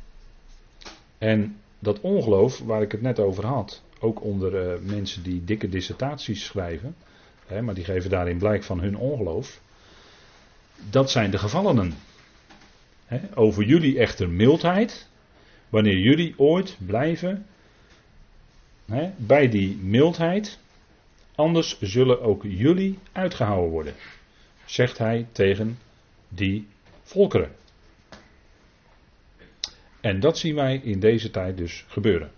En 1.18 1.56
dat 1.82 2.00
ongeloof, 2.00 2.58
waar 2.58 2.82
ik 2.82 2.92
het 2.92 3.02
net 3.02 3.18
over 3.18 3.46
had, 3.46 3.82
ook 4.00 4.22
onder 4.22 4.72
uh, 4.72 4.78
mensen 4.80 5.22
die 5.22 5.44
dikke 5.44 5.68
dissertaties 5.68 6.44
schrijven, 6.44 6.94
maar 7.62 7.74
die 7.74 7.84
geven 7.84 8.10
daarin 8.10 8.38
blijk 8.38 8.62
van 8.62 8.80
hun 8.80 8.96
ongeloof, 8.96 9.60
dat 10.90 11.10
zijn 11.10 11.30
de 11.30 11.38
gevallenen 11.38 11.94
over 13.34 13.64
jullie 13.64 13.98
echter 13.98 14.28
mildheid, 14.28 15.08
wanneer 15.68 15.98
jullie 15.98 16.34
ooit 16.36 16.76
blijven 16.86 17.46
bij 19.16 19.48
die 19.48 19.76
mildheid, 19.76 20.58
anders 21.34 21.80
zullen 21.80 22.20
ook 22.20 22.42
jullie 22.42 22.98
uitgehouden 23.12 23.70
worden, 23.70 23.94
zegt 24.64 24.98
hij 24.98 25.26
tegen 25.32 25.78
die 26.28 26.66
volkeren. 27.02 27.50
En 30.02 30.20
dat 30.20 30.38
zien 30.38 30.54
wij 30.54 30.76
in 30.76 31.00
deze 31.00 31.30
tijd 31.30 31.56
dus 31.56 31.84
gebeuren. 31.88 32.30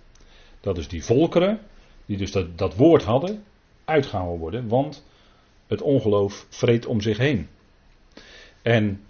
dat 0.60 0.78
is 0.78 0.88
die 0.88 1.04
volkeren, 1.04 1.60
die 2.06 2.16
dus 2.16 2.32
dat, 2.32 2.58
dat 2.58 2.76
woord 2.76 3.02
hadden, 3.02 3.44
uitgehouden 3.84 4.38
worden, 4.38 4.68
want 4.68 5.04
het 5.66 5.82
ongeloof 5.82 6.46
vreet 6.48 6.86
om 6.86 7.00
zich 7.00 7.18
heen. 7.18 7.48
En 8.62 9.00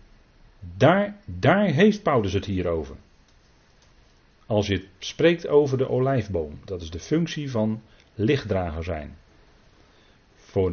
daar, 0.76 1.16
daar 1.25 1.64
heeft 1.66 2.02
Paulus 2.02 2.32
het 2.32 2.44
hier 2.44 2.68
over. 2.68 2.96
Als 4.46 4.66
je 4.66 4.87
spreekt 4.99 5.49
over 5.49 5.78
de 5.78 5.88
olijfboom, 5.88 6.61
dat 6.64 6.82
is 6.82 6.90
de 6.90 6.99
functie 6.99 7.50
van 7.50 7.82
lichtdrager 8.14 8.84
zijn. 8.84 9.16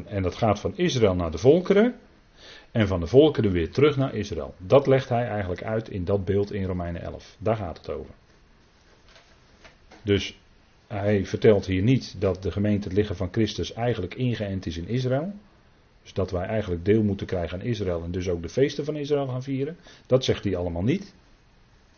En 0.06 0.24
dat 0.24 0.36
gaat 0.36 0.60
van 0.60 0.78
Israël 0.78 1.16
naar 1.16 1.32
de 1.32 1.38
volkeren 1.38 1.96
en 2.72 2.88
van 2.88 3.00
de 3.00 3.08
volkeren 3.08 3.52
weer 3.52 3.72
terug 3.72 3.98
naar 3.98 4.16
Israël. 4.16 4.54
Dat 4.58 4.88
legt 4.88 5.10
hij 5.10 5.28
eigenlijk 5.28 5.64
uit 5.64 5.90
in 5.90 6.06
dat 6.06 6.26
beeld 6.26 6.52
in 6.52 6.66
Romeinen 6.66 7.02
11. 7.02 7.36
Daar 7.40 7.56
gaat 7.56 7.78
het 7.78 7.90
over. 7.90 8.14
Dus 10.02 10.40
hij 10.88 11.26
vertelt 11.26 11.66
hier 11.66 11.82
niet 11.82 12.16
dat 12.20 12.44
de 12.44 12.52
gemeente 12.52 12.88
het 12.88 12.98
lichaam 12.98 13.16
van 13.16 13.30
Christus 13.32 13.74
eigenlijk 13.74 14.16
ingeënt 14.16 14.66
is 14.66 14.78
in 14.78 14.88
Israël. 14.88 15.34
Dus 16.02 16.14
dat 16.14 16.32
wij 16.32 16.46
eigenlijk 16.46 16.86
deel 16.86 17.04
moeten 17.04 17.28
krijgen 17.28 17.60
aan 17.60 17.66
Israël 17.66 18.04
en 18.04 18.12
dus 18.12 18.30
ook 18.30 18.42
de 18.42 18.50
feesten 18.50 18.86
van 18.86 18.96
Israël 18.96 19.28
gaan 19.28 19.44
vieren. 19.44 19.78
Dat 20.08 20.24
zegt 20.24 20.44
hij 20.44 20.56
allemaal 20.56 20.84
niet. 20.84 21.14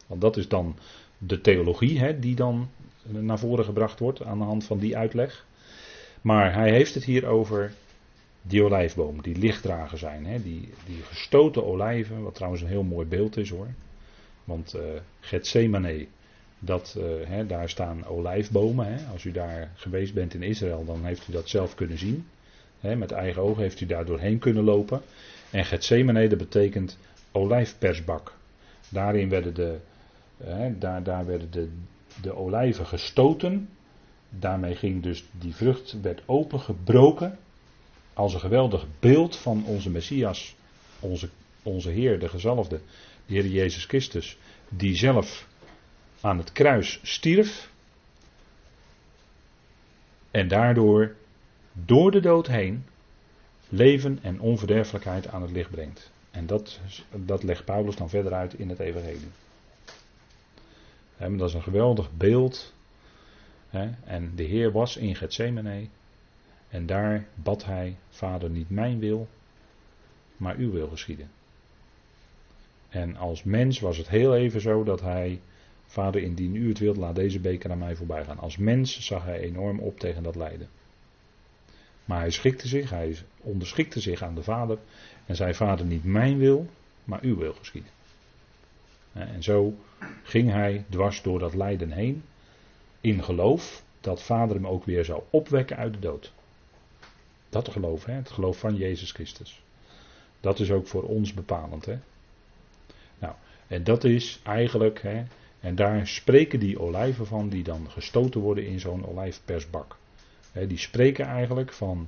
Want 0.08 0.22
dat 0.22 0.38
is 0.38 0.48
dan 0.48 0.76
de 1.18 1.42
theologie 1.42 2.00
hè, 2.00 2.20
die 2.20 2.36
dan 2.36 2.70
naar 3.04 3.40
voren 3.40 3.66
gebracht 3.66 4.00
wordt 4.00 4.24
aan 4.24 4.38
de 4.38 4.44
hand 4.44 4.66
van 4.66 4.78
die 4.78 4.98
uitleg. 4.98 5.46
Maar 6.22 6.54
hij 6.54 6.72
heeft 6.72 6.94
het 6.94 7.04
hier 7.04 7.26
over 7.26 7.74
die 8.46 8.64
olijfboom, 8.64 9.22
die 9.22 9.38
lichtdrager 9.38 9.98
zijn. 9.98 10.26
Hè, 10.26 10.42
die, 10.42 10.70
die 10.86 11.02
gestoten 11.04 11.66
olijven, 11.66 12.24
wat 12.24 12.36
trouwens 12.36 12.62
een 12.62 12.68
heel 12.68 12.84
mooi 12.84 13.08
beeld 13.08 13.38
is 13.38 13.50
hoor. 13.50 13.68
Want 14.44 14.76
uh, 14.76 14.82
Gethsemane, 15.20 16.08
dat, 16.60 16.96
uh, 16.98 17.04
hè, 17.28 17.46
daar 17.46 17.70
staan 17.70 18.06
olijfbomen. 18.06 18.94
Hè. 18.94 19.06
Als 19.12 19.24
u 19.24 19.32
daar 19.32 19.72
geweest 19.76 20.14
bent 20.14 20.34
in 20.34 20.44
Israël, 20.44 20.86
dan 20.86 21.06
heeft 21.06 21.28
u 21.28 21.32
dat 21.32 21.50
zelf 21.50 21.76
kunnen 21.76 21.98
zien. 21.98 22.26
Hè, 22.80 22.96
met 22.96 23.12
eigen 23.12 23.42
ogen 23.42 23.62
heeft 23.62 23.82
u 23.82 23.86
daar 23.86 24.06
doorheen 24.06 24.40
kunnen 24.40 24.64
lopen. 24.64 25.02
En 25.50 25.66
Gethsemane, 25.66 26.28
dat 26.28 26.38
betekent 26.38 26.98
olijfpersbak. 27.32 28.36
Daarin 28.90 29.30
werden 29.30 29.54
de, 29.54 29.78
hè, 30.44 30.78
daar, 30.78 31.04
daar 31.04 31.26
werden 31.26 31.52
de, 31.52 31.70
de 32.22 32.36
olijven 32.36 32.86
gestoten. 32.86 33.70
Daarmee 34.30 34.76
ging 34.76 35.04
dus 35.04 35.26
die 35.40 35.56
vrucht 35.56 36.02
werd 36.02 36.22
opengebroken. 36.26 37.38
Als 38.14 38.34
een 38.34 38.40
geweldig 38.40 38.86
beeld 39.00 39.38
van 39.38 39.66
onze 39.66 39.90
Messias, 39.90 40.56
onze, 41.00 41.30
onze 41.64 41.90
Heer, 41.90 42.20
de 42.20 42.30
gezalfde, 42.30 42.82
de 43.26 43.34
Heer 43.34 43.48
Jezus 43.48 43.86
Christus, 43.86 44.38
die 44.70 44.96
zelf 44.96 45.48
aan 46.22 46.38
het 46.38 46.52
kruis 46.52 47.00
stierf. 47.04 47.72
En 50.32 50.48
daardoor 50.48 51.16
door 51.74 52.12
de 52.12 52.20
dood 52.20 52.48
heen 52.48 52.86
leven 53.70 54.20
en 54.22 54.40
onverderfelijkheid 54.40 55.28
aan 55.28 55.42
het 55.42 55.52
licht 55.52 55.70
brengt. 55.70 56.12
En 56.32 56.46
dat, 56.46 56.80
dat 57.12 57.44
legt 57.44 57.66
Paulus 57.66 57.96
dan 57.96 58.10
verder 58.10 58.34
uit 58.34 58.54
in 58.54 58.70
het 58.70 58.80
Evangelie. 58.80 59.32
dat 61.18 61.50
is 61.50 61.54
een 61.54 61.64
geweldig 61.64 62.12
beeld. 62.12 62.74
En 64.04 64.32
de 64.36 64.44
Heer 64.44 64.72
was 64.72 64.98
in 64.98 65.16
Gethsemane. 65.16 65.88
En 66.74 66.86
daar 66.86 67.26
bad 67.36 67.66
hij, 67.66 67.98
Vader, 68.10 68.50
niet 68.50 68.70
mijn 68.70 69.00
wil, 69.00 69.28
maar 70.38 70.56
uw 70.56 70.72
wil 70.72 70.88
geschieden. 70.88 71.30
En 72.90 73.16
als 73.16 73.44
mens 73.44 73.80
was 73.80 73.98
het 73.98 74.10
heel 74.10 74.36
even 74.36 74.62
zo 74.62 74.84
dat 74.84 75.02
hij, 75.02 75.40
Vader, 75.86 76.22
indien 76.22 76.56
u 76.56 76.68
het 76.70 76.80
wilt, 76.80 76.98
laat 76.98 77.16
deze 77.16 77.40
beker 77.40 77.72
aan 77.72 77.78
mij 77.78 77.96
voorbij 77.96 78.26
gaan. 78.26 78.40
Als 78.40 78.58
mens 78.58 79.06
zag 79.06 79.24
hij 79.24 79.40
enorm 79.40 79.80
op 79.80 80.00
tegen 80.00 80.24
dat 80.24 80.36
lijden. 80.36 80.70
Maar 82.06 82.20
hij 82.20 82.32
schikte 82.32 82.68
zich, 82.68 82.90
hij 82.90 83.18
onderschikte 83.38 84.00
zich 84.00 84.22
aan 84.22 84.36
de 84.36 84.44
Vader 84.44 84.78
en 85.26 85.36
zei: 85.36 85.54
Vader, 85.54 85.86
niet 85.86 86.04
mijn 86.04 86.38
wil, 86.38 86.70
maar 87.04 87.22
uw 87.22 87.38
wil 87.38 87.54
geschieden. 87.54 87.92
En 89.12 89.44
zo 89.44 89.76
ging 90.24 90.52
hij 90.52 90.86
dwars 90.90 91.22
door 91.22 91.40
dat 91.40 91.54
lijden 91.54 91.92
heen, 91.92 92.24
in 93.02 93.24
geloof 93.24 93.84
dat 94.02 94.24
Vader 94.24 94.56
hem 94.56 94.68
ook 94.68 94.86
weer 94.86 95.06
zou 95.06 95.22
opwekken 95.30 95.78
uit 95.78 95.94
de 95.94 96.00
dood. 96.00 96.34
Dat 97.54 97.70
geloof, 97.70 98.06
hè? 98.06 98.14
het 98.14 98.32
geloof 98.32 98.58
van 98.58 98.76
Jezus 98.76 99.12
Christus. 99.12 99.62
Dat 100.40 100.60
is 100.60 100.72
ook 100.72 100.88
voor 100.88 101.04
ons 101.04 101.34
bepalend. 101.34 101.86
Hè? 101.86 101.98
Nou, 103.20 103.34
en 103.68 103.84
dat 103.84 104.04
is 104.04 104.40
eigenlijk, 104.44 105.02
hè, 105.02 105.24
en 105.60 105.76
daar 105.76 106.08
spreken 106.08 106.60
die 106.60 106.80
olijven 106.80 107.26
van, 107.26 107.50
die 107.50 107.64
dan 107.64 107.90
gestoten 107.90 108.42
worden 108.42 108.66
in 108.66 108.80
zo'n 108.80 109.08
olijfpersbak 109.08 109.96
die 110.54 110.78
spreken 110.78 111.26
eigenlijk 111.26 111.74
van 111.74 112.08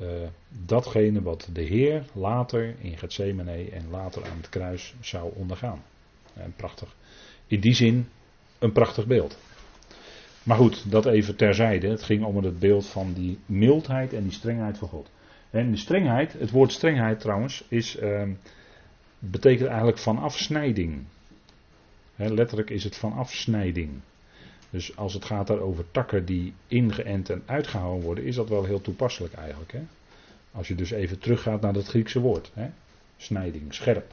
uh, 0.00 0.08
datgene 0.48 1.22
wat 1.22 1.48
de 1.52 1.62
Heer 1.62 2.04
later 2.12 2.74
in 2.78 2.98
Gethsemane 2.98 3.70
en 3.70 3.90
later 3.90 4.24
aan 4.24 4.36
het 4.36 4.48
kruis 4.48 4.94
zou 5.00 5.32
ondergaan. 5.34 5.82
Prachtig. 6.56 6.94
In 7.46 7.60
die 7.60 7.74
zin 7.74 8.08
een 8.58 8.72
prachtig 8.72 9.06
beeld. 9.06 9.38
Maar 10.44 10.56
goed, 10.56 10.90
dat 10.90 11.06
even 11.06 11.36
terzijde. 11.36 11.88
Het 11.88 12.02
ging 12.02 12.24
om 12.24 12.36
het 12.36 12.58
beeld 12.58 12.86
van 12.86 13.12
die 13.12 13.38
mildheid 13.46 14.12
en 14.12 14.22
die 14.22 14.32
strengheid 14.32 14.78
van 14.78 14.88
God. 14.88 15.10
En 15.50 15.70
de 15.70 15.76
strengheid, 15.76 16.32
het 16.32 16.50
woord 16.50 16.72
strengheid 16.72 17.20
trouwens, 17.20 17.64
is, 17.68 18.00
uh, 18.00 18.22
betekent 19.18 19.68
eigenlijk 19.68 19.98
van 19.98 20.18
afsnijding. 20.18 21.04
letterlijk 22.16 22.70
is 22.70 22.84
het 22.84 22.96
van 22.96 23.12
afsnijding. 23.12 23.90
Dus 24.70 24.96
als 24.96 25.14
het 25.14 25.24
gaat 25.24 25.50
over 25.50 25.84
takken 25.90 26.24
die 26.24 26.54
ingeënt 26.66 27.30
en 27.30 27.42
uitgehouden 27.46 28.04
worden, 28.04 28.24
is 28.24 28.34
dat 28.34 28.48
wel 28.48 28.64
heel 28.64 28.80
toepasselijk 28.80 29.34
eigenlijk. 29.34 29.74
Als 30.52 30.68
je 30.68 30.74
dus 30.74 30.90
even 30.90 31.18
teruggaat 31.18 31.60
naar 31.60 31.72
dat 31.72 31.86
Griekse 31.86 32.20
woord. 32.20 32.52
Snijding, 33.16 33.74
scherp. 33.74 34.12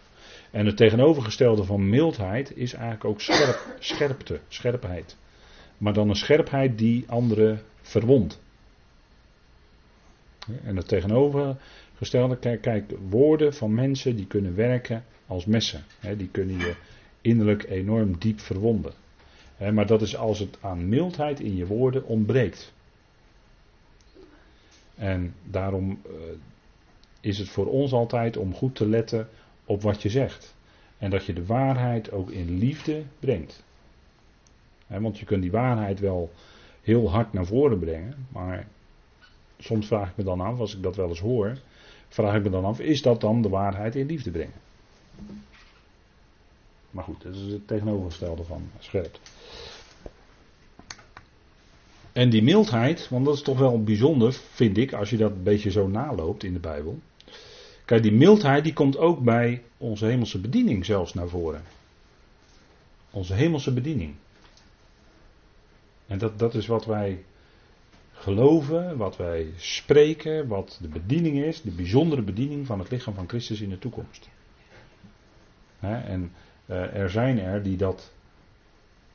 En 0.52 0.66
het 0.66 0.78
tegenovergestelde 0.78 1.64
van 1.64 1.90
mildheid 1.90 2.58
is 2.58 2.74
eigenlijk 2.74 3.06
ook 3.06 3.22
scherp, 3.22 3.76
scherpte, 3.80 4.40
scherpheid. 4.48 5.16
Maar 5.82 5.94
dan 5.94 6.10
een 6.10 6.16
scherpheid 6.16 6.78
die 6.78 7.06
anderen 7.08 7.62
verwondt. 7.82 8.42
En 10.64 10.76
het 10.76 10.88
tegenovergestelde, 10.88 12.38
kijk, 12.38 12.92
woorden 13.10 13.54
van 13.54 13.74
mensen 13.74 14.16
die 14.16 14.28
kunnen 14.28 14.56
werken 14.56 15.04
als 15.28 15.46
messen. 15.46 15.84
Die 16.18 16.30
kunnen 16.30 16.58
je 16.58 16.76
innerlijk 17.22 17.64
enorm 17.64 18.18
diep 18.20 18.40
verwonden 18.40 18.94
maar 19.70 19.88
dat 19.88 20.02
is 20.02 20.16
als 20.16 20.40
het 20.40 20.58
aan 20.62 20.90
mildheid 20.90 21.40
in 21.40 21.56
je 21.56 21.66
woorden 21.68 22.06
ontbreekt. 22.06 22.74
En 24.96 25.34
daarom 25.44 26.02
eh, 26.06 26.12
is 27.20 27.38
het 27.38 27.50
voor 27.50 27.66
ons 27.66 27.92
altijd 27.92 28.38
om 28.38 28.54
goed 28.54 28.76
te 28.76 28.88
letten 28.88 29.30
op 29.66 29.82
wat 29.82 30.02
je 30.02 30.10
zegt. 30.10 30.56
En 30.98 31.10
dat 31.10 31.26
je 31.26 31.34
de 31.34 31.46
waarheid 31.46 32.12
ook 32.12 32.32
in 32.32 32.58
liefde 32.58 33.04
brengt. 33.20 33.64
Want 35.00 35.20
je 35.20 35.26
kunt 35.26 35.42
die 35.42 35.52
waarheid 35.52 36.00
wel 36.00 36.32
heel 36.82 37.12
hard 37.12 37.34
naar 37.34 37.46
voren 37.46 37.80
brengen. 37.80 38.28
Maar 38.30 38.68
soms 39.60 39.88
vraag 39.88 40.10
ik 40.10 40.18
me 40.18 40.24
dan 40.24 40.42
af, 40.42 40.60
als 40.60 40.76
ik 40.76 40.84
dat 40.84 40.96
wel 40.96 41.10
eens 41.10 41.20
hoor, 41.20 41.58
vraag 42.08 42.36
ik 42.36 42.44
me 42.44 42.50
dan 42.50 42.66
af, 42.66 42.80
is 42.80 43.02
dat 43.02 43.22
dan 43.22 43.42
de 43.42 43.50
waarheid 43.50 43.96
in 43.96 44.06
liefde 44.06 44.32
brengen? 44.32 44.60
Maar 46.92 47.04
goed, 47.04 47.22
dat 47.24 47.36
is 47.36 47.52
het 47.52 47.68
tegenovergestelde 47.68 48.44
van 48.44 48.70
scherp. 48.80 49.20
En 52.12 52.30
die 52.30 52.44
mildheid, 52.44 53.10
want 53.10 53.26
dat 53.26 53.34
is 53.36 53.42
toch 53.42 53.60
wel 53.60 53.84
bijzonder, 53.84 54.34
vind 54.34 54.78
ik, 54.78 54.94
als 54.94 55.10
je 55.10 55.18
dat 55.18 55.32
een 55.32 55.44
beetje 55.44 55.72
zo 55.72 55.88
naloopt 55.88 56.44
in 56.44 56.54
de 56.54 56.60
Bijbel. 56.60 57.00
Kijk, 57.86 58.04
die 58.04 58.12
mildheid 58.12 58.64
die 58.64 58.74
komt 58.74 58.98
ook 58.98 59.20
bij 59.20 59.64
onze 59.78 60.06
hemelse 60.06 60.40
bediening 60.40 60.86
zelfs 60.86 61.14
naar 61.14 61.28
voren. 61.28 61.64
Onze 63.12 63.34
hemelse 63.34 63.74
bediening. 63.74 64.14
En 66.12 66.18
dat, 66.18 66.40
dat 66.40 66.54
is 66.54 66.68
wat 66.68 66.86
wij 66.86 67.24
geloven, 68.14 68.98
wat 68.98 69.18
wij 69.18 69.54
spreken, 69.56 70.48
wat 70.48 70.80
de 70.82 70.88
bediening 70.88 71.44
is, 71.44 71.62
de 71.62 71.72
bijzondere 71.72 72.22
bediening 72.22 72.66
van 72.66 72.80
het 72.80 72.92
lichaam 72.92 73.14
van 73.14 73.28
Christus 73.28 73.62
in 73.62 73.70
de 73.70 73.80
toekomst. 73.80 74.30
en 75.80 76.32
uh, 76.66 76.96
er 76.96 77.10
zijn 77.10 77.40
er 77.40 77.64
die 77.64 77.78
dat 77.78 78.12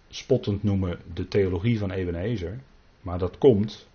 spottend 0.09 0.63
noemen 0.63 0.99
de 1.15 1.29
theologie 1.29 1.79
van 1.79 1.91
Ebenezer. 1.91 2.61
Maar 3.01 3.19
dat 3.19 3.39
komt 3.39 3.89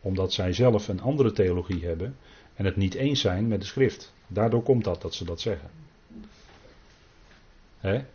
omdat 0.00 0.32
zij 0.32 0.52
zelf 0.52 0.88
een 0.88 1.00
andere 1.00 1.32
theologie 1.32 1.84
hebben 1.84 2.16
en 2.54 2.64
het 2.64 2.76
niet 2.76 2.94
eens 2.94 3.20
zijn 3.20 3.48
met 3.48 3.60
de 3.60 3.66
schrift. 3.66 4.12
Daardoor 4.26 4.62
komt 4.62 4.84
dat 4.84 5.02
dat 5.02 5.14
ze 5.14 5.24
dat 5.24 5.40
zeggen. 5.40 5.70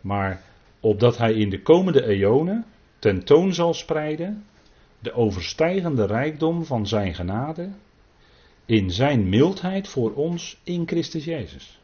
maar 0.00 0.42
opdat 0.80 1.18
hij 1.18 1.32
in 1.32 1.50
de 1.50 1.62
komende 1.62 2.04
eonen 2.04 2.64
tentoon 3.06 3.54
zal 3.54 3.74
spreiden 3.74 4.44
de 4.98 5.12
overstijgende 5.12 6.06
rijkdom 6.06 6.64
van 6.64 6.86
zijn 6.86 7.14
genade 7.14 7.70
in 8.64 8.90
zijn 8.90 9.28
mildheid 9.28 9.88
voor 9.88 10.14
ons 10.14 10.60
in 10.62 10.86
Christus 10.86 11.24
Jezus. 11.24 11.80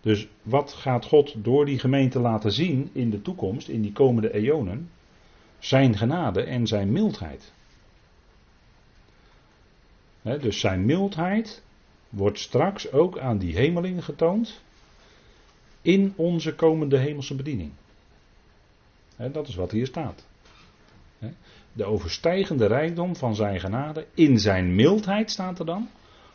Dus 0.00 0.28
wat 0.42 0.72
gaat 0.72 1.04
God 1.04 1.44
door 1.44 1.64
die 1.64 1.78
gemeente 1.78 2.20
laten 2.20 2.52
zien 2.52 2.90
in 2.92 3.10
de 3.10 3.22
toekomst, 3.22 3.68
in 3.68 3.82
die 3.82 3.92
komende 3.92 4.34
eonen? 4.34 4.90
zijn 5.58 5.96
genade 5.96 6.42
en 6.42 6.66
zijn 6.66 6.92
mildheid. 6.92 7.52
dus 10.22 10.60
zijn 10.60 10.84
mildheid 10.84 11.62
wordt 12.08 12.38
straks 12.38 12.92
ook 12.92 13.18
aan 13.18 13.38
die 13.38 13.56
hemelingen 13.56 14.02
getoond 14.02 14.60
in 15.82 16.12
onze 16.16 16.54
komende 16.54 16.98
hemelse 16.98 17.34
bediening. 17.34 17.72
dat 19.32 19.48
is 19.48 19.54
wat 19.54 19.70
hier 19.70 19.86
staat. 19.86 20.30
De 21.72 21.84
overstijgende 21.84 22.66
rijkdom 22.66 23.16
van 23.16 23.34
zijn 23.34 23.60
genade 23.60 24.06
in 24.14 24.38
zijn 24.38 24.74
mildheid 24.74 25.30
staat 25.30 25.58
er 25.58 25.66
dan 25.66 25.88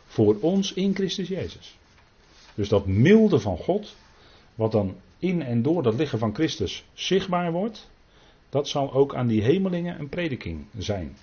voor 0.06 0.36
ons 0.40 0.72
in 0.72 0.94
Christus 0.94 1.28
Jezus. 1.28 1.78
Dus 2.54 2.68
dat 2.68 2.86
milde 2.86 3.40
van 3.40 3.56
God, 3.56 3.96
wat 4.54 4.72
dan 4.72 4.96
in 5.18 5.42
en 5.42 5.62
door 5.62 5.82
dat 5.82 5.94
lichaam 5.94 6.18
van 6.18 6.34
Christus 6.34 6.84
zichtbaar 6.92 7.52
wordt, 7.52 7.90
dat 8.48 8.68
zal 8.68 8.92
ook 8.92 9.14
aan 9.14 9.26
die 9.26 9.42
hemelingen 9.42 9.98
een 9.98 10.08
prediking 10.08 10.66
zijn. 10.78 11.16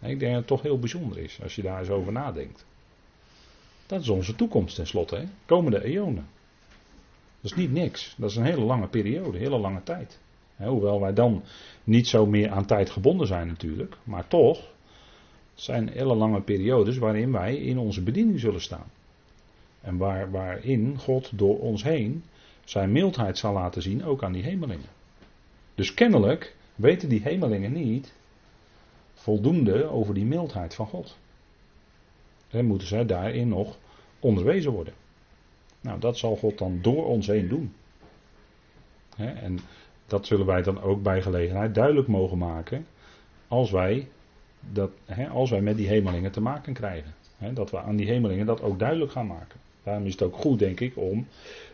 Ik 0.00 0.18
denk 0.18 0.20
dat 0.20 0.40
het 0.40 0.46
toch 0.46 0.62
heel 0.62 0.78
bijzonder 0.78 1.18
is 1.18 1.38
als 1.42 1.54
je 1.54 1.62
daar 1.62 1.78
eens 1.78 1.88
over 1.88 2.12
nadenkt. 2.12 2.66
Dat 3.86 4.00
is 4.00 4.08
onze 4.08 4.34
toekomst 4.34 4.74
tenslotte, 4.74 5.16
hè? 5.16 5.24
komende 5.46 5.84
eonen. 5.84 6.28
Dat 7.40 7.50
is 7.50 7.56
niet 7.56 7.72
niks, 7.72 8.14
dat 8.18 8.30
is 8.30 8.36
een 8.36 8.44
hele 8.44 8.64
lange 8.64 8.88
periode, 8.88 9.28
een 9.28 9.42
hele 9.42 9.58
lange 9.58 9.82
tijd. 9.82 10.18
Hoewel 10.66 11.00
wij 11.00 11.12
dan 11.12 11.42
niet 11.84 12.08
zo 12.08 12.26
meer 12.26 12.50
aan 12.50 12.66
tijd 12.66 12.90
gebonden 12.90 13.26
zijn 13.26 13.46
natuurlijk, 13.46 13.96
maar 14.04 14.28
toch 14.28 14.74
zijn 15.54 15.88
hele 15.88 16.14
lange 16.14 16.40
periodes 16.40 16.98
waarin 16.98 17.32
wij 17.32 17.56
in 17.56 17.78
onze 17.78 18.02
bediening 18.02 18.40
zullen 18.40 18.60
staan. 18.60 18.90
En 19.80 19.96
waar, 19.96 20.30
waarin 20.30 20.98
God 20.98 21.38
door 21.38 21.58
ons 21.58 21.82
heen 21.82 22.24
zijn 22.64 22.92
mildheid 22.92 23.38
zal 23.38 23.52
laten 23.52 23.82
zien, 23.82 24.04
ook 24.04 24.22
aan 24.22 24.32
die 24.32 24.42
hemelingen. 24.42 24.88
Dus 25.74 25.94
kennelijk 25.94 26.56
weten 26.74 27.08
die 27.08 27.22
hemelingen 27.22 27.72
niet 27.72 28.14
voldoende 29.14 29.84
over 29.84 30.14
die 30.14 30.24
mildheid 30.24 30.74
van 30.74 30.86
God. 30.86 31.18
En 32.48 32.66
moeten 32.66 32.88
zij 32.88 33.06
daarin 33.06 33.48
nog 33.48 33.78
onderwezen 34.18 34.72
worden. 34.72 34.94
Nou, 35.80 36.00
dat 36.00 36.18
zal 36.18 36.36
God 36.36 36.58
dan 36.58 36.78
door 36.82 37.06
ons 37.06 37.26
heen 37.26 37.48
doen. 37.48 37.74
En 39.16 39.58
dat 40.08 40.26
zullen 40.26 40.46
wij 40.46 40.62
dan 40.62 40.80
ook 40.82 41.02
bij 41.02 41.22
gelegenheid 41.22 41.74
duidelijk 41.74 42.08
mogen 42.08 42.38
maken. 42.38 42.86
Als 43.48 43.70
wij, 43.70 44.08
dat, 44.70 44.90
als 45.30 45.50
wij 45.50 45.60
met 45.60 45.76
die 45.76 45.88
hemelingen 45.88 46.32
te 46.32 46.40
maken 46.40 46.72
krijgen. 46.72 47.14
Dat 47.54 47.70
we 47.70 47.80
aan 47.80 47.96
die 47.96 48.06
hemelingen 48.06 48.46
dat 48.46 48.62
ook 48.62 48.78
duidelijk 48.78 49.12
gaan 49.12 49.26
maken. 49.26 49.60
Daarom 49.82 50.06
is 50.06 50.12
het 50.12 50.22
ook 50.22 50.36
goed, 50.36 50.58
denk 50.58 50.80
ik, 50.80 50.96
om 50.96 51.26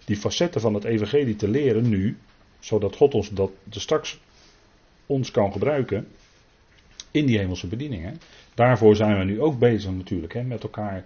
die 0.05 0.17
facetten 0.17 0.61
van 0.61 0.75
het 0.75 0.85
evangelie 0.85 1.37
te 1.37 1.49
leren 1.49 1.89
nu, 1.89 2.17
zodat 2.59 2.97
God 2.97 3.15
ons 3.15 3.31
dat 3.31 3.51
straks 3.71 4.21
ons 5.07 5.31
kan 5.31 5.53
gebruiken 5.53 6.07
in 7.11 7.27
die 7.27 7.39
hemelse 7.39 7.67
bedieningen. 7.67 8.21
Daarvoor 8.55 8.97
zijn 8.97 9.19
we 9.19 9.25
nu 9.25 9.41
ook 9.41 9.59
bezig 9.59 9.91
natuurlijk, 9.91 10.33
hè, 10.33 10.43
met 10.43 10.63
elkaar 10.63 11.05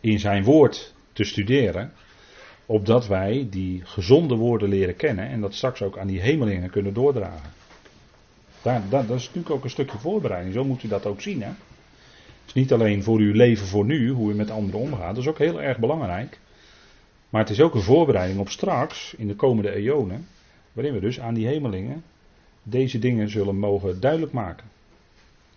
in 0.00 0.18
zijn 0.18 0.44
woord 0.44 0.94
te 1.12 1.24
studeren, 1.24 1.92
opdat 2.66 3.06
wij 3.06 3.46
die 3.50 3.80
gezonde 3.84 4.34
woorden 4.34 4.68
leren 4.68 4.96
kennen 4.96 5.28
en 5.28 5.40
dat 5.40 5.54
straks 5.54 5.82
ook 5.82 5.98
aan 5.98 6.06
die 6.06 6.20
hemelingen 6.20 6.70
kunnen 6.70 6.94
doordragen. 6.94 7.50
Daar, 8.62 8.82
dat, 8.88 9.10
is 9.10 9.26
natuurlijk 9.26 9.50
ook 9.50 9.64
een 9.64 9.70
stukje 9.70 9.98
voorbereiding, 9.98 10.54
zo 10.54 10.64
moet 10.64 10.82
u 10.82 10.88
dat 10.88 11.06
ook 11.06 11.20
zien. 11.20 11.42
Hè? 11.42 11.48
Het 11.48 12.46
is 12.46 12.52
niet 12.52 12.72
alleen 12.72 13.02
voor 13.02 13.18
uw 13.18 13.32
leven 13.32 13.66
voor 13.66 13.84
nu, 13.84 14.10
hoe 14.10 14.32
u 14.32 14.34
met 14.34 14.50
anderen 14.50 14.80
omgaat, 14.80 15.14
dat 15.14 15.24
is 15.24 15.28
ook 15.30 15.38
heel 15.38 15.62
erg 15.62 15.78
belangrijk. 15.78 16.38
Maar 17.28 17.40
het 17.40 17.50
is 17.50 17.60
ook 17.60 17.74
een 17.74 17.82
voorbereiding 17.82 18.40
op 18.40 18.48
straks, 18.48 19.14
in 19.18 19.26
de 19.26 19.34
komende 19.34 19.74
eonen, 19.74 20.26
waarin 20.72 20.94
we 20.94 21.00
dus 21.00 21.20
aan 21.20 21.34
die 21.34 21.46
hemelingen 21.46 22.04
deze 22.62 22.98
dingen 22.98 23.30
zullen 23.30 23.58
mogen 23.58 24.00
duidelijk 24.00 24.32
maken. 24.32 24.66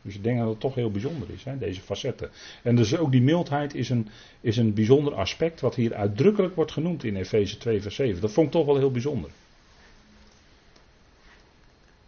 Dus 0.01 0.15
ik 0.15 0.23
denk 0.23 0.39
dat 0.39 0.47
het 0.47 0.59
toch 0.59 0.75
heel 0.75 0.91
bijzonder 0.91 1.29
is, 1.29 1.43
hè, 1.43 1.57
deze 1.57 1.81
facetten. 1.81 2.29
En 2.63 2.75
dus 2.75 2.97
ook 2.97 3.11
die 3.11 3.21
mildheid 3.21 3.75
is 3.75 3.89
een, 3.89 4.07
is 4.41 4.57
een 4.57 4.73
bijzonder 4.73 5.13
aspect, 5.13 5.61
wat 5.61 5.75
hier 5.75 5.93
uitdrukkelijk 5.93 6.55
wordt 6.55 6.71
genoemd 6.71 7.03
in 7.03 7.15
Efeze 7.15 7.57
2, 7.57 7.81
vers 7.81 7.95
7. 7.95 8.21
Dat 8.21 8.31
vond 8.31 8.47
ik 8.47 8.53
toch 8.53 8.65
wel 8.65 8.77
heel 8.77 8.91
bijzonder. 8.91 9.29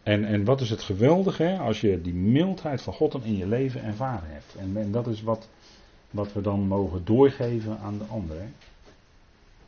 En, 0.03 0.25
en 0.25 0.43
wat 0.43 0.61
is 0.61 0.69
het 0.69 0.81
geweldige, 0.81 1.43
hè, 1.43 1.57
als 1.57 1.81
je 1.81 2.01
die 2.01 2.13
mildheid 2.13 2.81
van 2.81 2.93
God 2.93 3.17
in 3.23 3.37
je 3.37 3.47
leven 3.47 3.83
ervaren 3.83 4.29
hebt. 4.29 4.55
En, 4.59 4.77
en 4.77 4.91
dat 4.91 5.07
is 5.07 5.21
wat, 5.21 5.47
wat 6.09 6.33
we 6.33 6.41
dan 6.41 6.59
mogen 6.59 7.01
doorgeven 7.05 7.77
aan 7.77 7.97
de 7.97 8.03
anderen. 8.03 8.53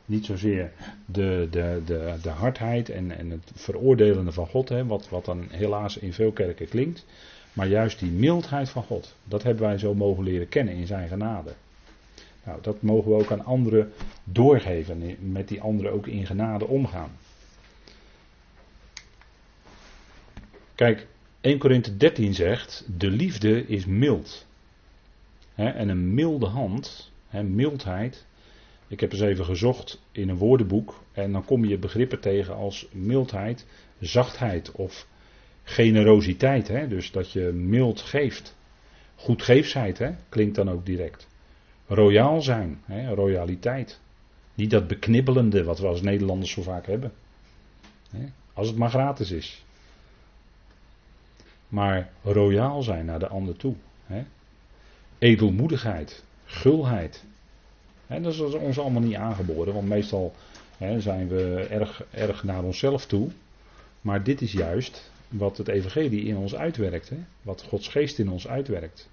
Niet 0.06 0.24
zozeer 0.24 0.72
de, 1.06 1.48
de, 1.50 1.82
de, 1.84 2.14
de 2.22 2.28
hardheid 2.28 2.88
en, 2.88 3.18
en 3.18 3.30
het 3.30 3.50
veroordelende 3.54 4.32
van 4.32 4.46
God, 4.46 4.68
hè, 4.68 4.86
wat, 4.86 5.08
wat 5.08 5.24
dan 5.24 5.46
helaas 5.50 5.96
in 5.96 6.12
veel 6.12 6.32
kerken 6.32 6.68
klinkt. 6.68 7.06
Maar 7.54 7.68
juist 7.68 7.98
die 7.98 8.10
mildheid 8.10 8.68
van 8.68 8.82
God, 8.82 9.14
dat 9.24 9.42
hebben 9.42 9.62
wij 9.62 9.78
zo 9.78 9.94
mogen 9.94 10.24
leren 10.24 10.48
kennen 10.48 10.74
in 10.74 10.86
zijn 10.86 11.08
genade. 11.08 11.54
Nou, 12.44 12.58
dat 12.62 12.82
mogen 12.82 13.10
we 13.10 13.16
ook 13.16 13.32
aan 13.32 13.44
anderen 13.44 13.92
doorgeven 14.24 15.02
en 15.02 15.32
met 15.32 15.48
die 15.48 15.60
anderen 15.60 15.92
ook 15.92 16.06
in 16.06 16.26
genade 16.26 16.66
omgaan. 16.66 17.10
Kijk, 20.74 21.06
1 21.40 21.58
Korinthe 21.58 21.96
13 21.96 22.34
zegt, 22.34 22.86
de 22.96 23.10
liefde 23.10 23.66
is 23.66 23.86
mild. 23.86 24.46
en 25.54 25.88
een 25.88 26.14
milde 26.14 26.46
hand, 26.46 27.12
mildheid, 27.30 28.26
ik 28.86 29.00
heb 29.00 29.12
eens 29.12 29.20
even 29.20 29.44
gezocht 29.44 30.02
in 30.12 30.28
een 30.28 30.36
woordenboek 30.36 31.02
en 31.12 31.32
dan 31.32 31.44
kom 31.44 31.64
je 31.64 31.78
begrippen 31.78 32.20
tegen 32.20 32.54
als 32.54 32.88
mildheid, 32.92 33.66
zachtheid 34.00 34.72
of 34.72 35.06
generositeit. 35.64 36.68
Hè? 36.68 36.88
Dus 36.88 37.10
dat 37.10 37.32
je 37.32 37.40
mild 37.52 38.00
geeft. 38.00 38.56
Goedgeefsheid 39.14 39.98
hè? 39.98 40.10
klinkt 40.28 40.54
dan 40.54 40.70
ook 40.70 40.86
direct. 40.86 41.28
Royaal 41.86 42.42
zijn, 42.42 42.80
hè? 42.84 43.14
royaliteit. 43.14 44.00
Niet 44.54 44.70
dat 44.70 44.86
beknibbelende 44.86 45.64
wat 45.64 45.78
we 45.78 45.86
als 45.86 46.02
Nederlanders 46.02 46.50
zo 46.50 46.62
vaak 46.62 46.86
hebben. 46.86 47.12
Hè? 48.10 48.24
Als 48.52 48.68
het 48.68 48.76
maar 48.76 48.90
gratis 48.90 49.30
is. 49.30 49.64
Maar 51.68 52.10
royaal 52.22 52.82
zijn 52.82 53.04
naar 53.04 53.18
de 53.18 53.28
ander 53.28 53.56
toe. 53.56 53.74
Hè? 54.06 54.24
Edelmoedigheid, 55.18 56.24
gulheid. 56.44 57.24
En 58.06 58.22
dat 58.22 58.32
is 58.32 58.40
ons 58.40 58.78
allemaal 58.78 59.02
niet 59.02 59.14
aangeboren, 59.14 59.74
want 59.74 59.88
meestal 59.88 60.34
hè, 60.78 61.00
zijn 61.00 61.28
we 61.28 61.66
erg, 61.70 62.04
erg 62.10 62.44
naar 62.44 62.62
onszelf 62.62 63.06
toe. 63.06 63.30
Maar 64.00 64.22
dit 64.22 64.40
is 64.40 64.52
juist 64.52 65.10
wat 65.36 65.56
het 65.56 65.68
evangelie 65.68 66.24
in 66.24 66.36
ons 66.36 66.54
uitwerkt. 66.54 67.08
Hè? 67.08 67.16
Wat 67.42 67.62
Gods 67.62 67.88
geest 67.88 68.18
in 68.18 68.28
ons 68.28 68.48
uitwerkt. 68.48 69.10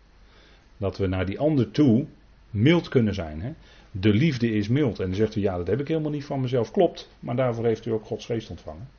Dat 0.78 0.98
we 0.98 1.08
naar 1.08 1.26
die 1.26 1.40
ander 1.40 1.72
toe 1.72 2.06
mild 2.50 2.90
kunnen 2.90 3.14
zijn. 3.14 3.42
Hè? 3.42 3.54
De 3.92 4.14
liefde 4.14 4.52
is 4.52 4.68
mild. 4.68 5.00
En 5.00 5.06
dan 5.06 5.16
zegt 5.16 5.36
u, 5.36 5.42
ja, 5.42 5.58
dat 5.58 5.68
heb 5.68 5.80
ik 5.80 5.88
helemaal 5.88 6.12
niet 6.12 6.26
van 6.26 6.42
mezelf. 6.42 6.72
Klopt, 6.72 7.10
maar 7.20 7.36
daarvoor 7.36 7.66
heeft 7.66 7.86
u 7.86 7.92
ook 7.92 8.06
Gods 8.06 8.26
geest 8.26 8.50
ontvangen. 8.50 8.90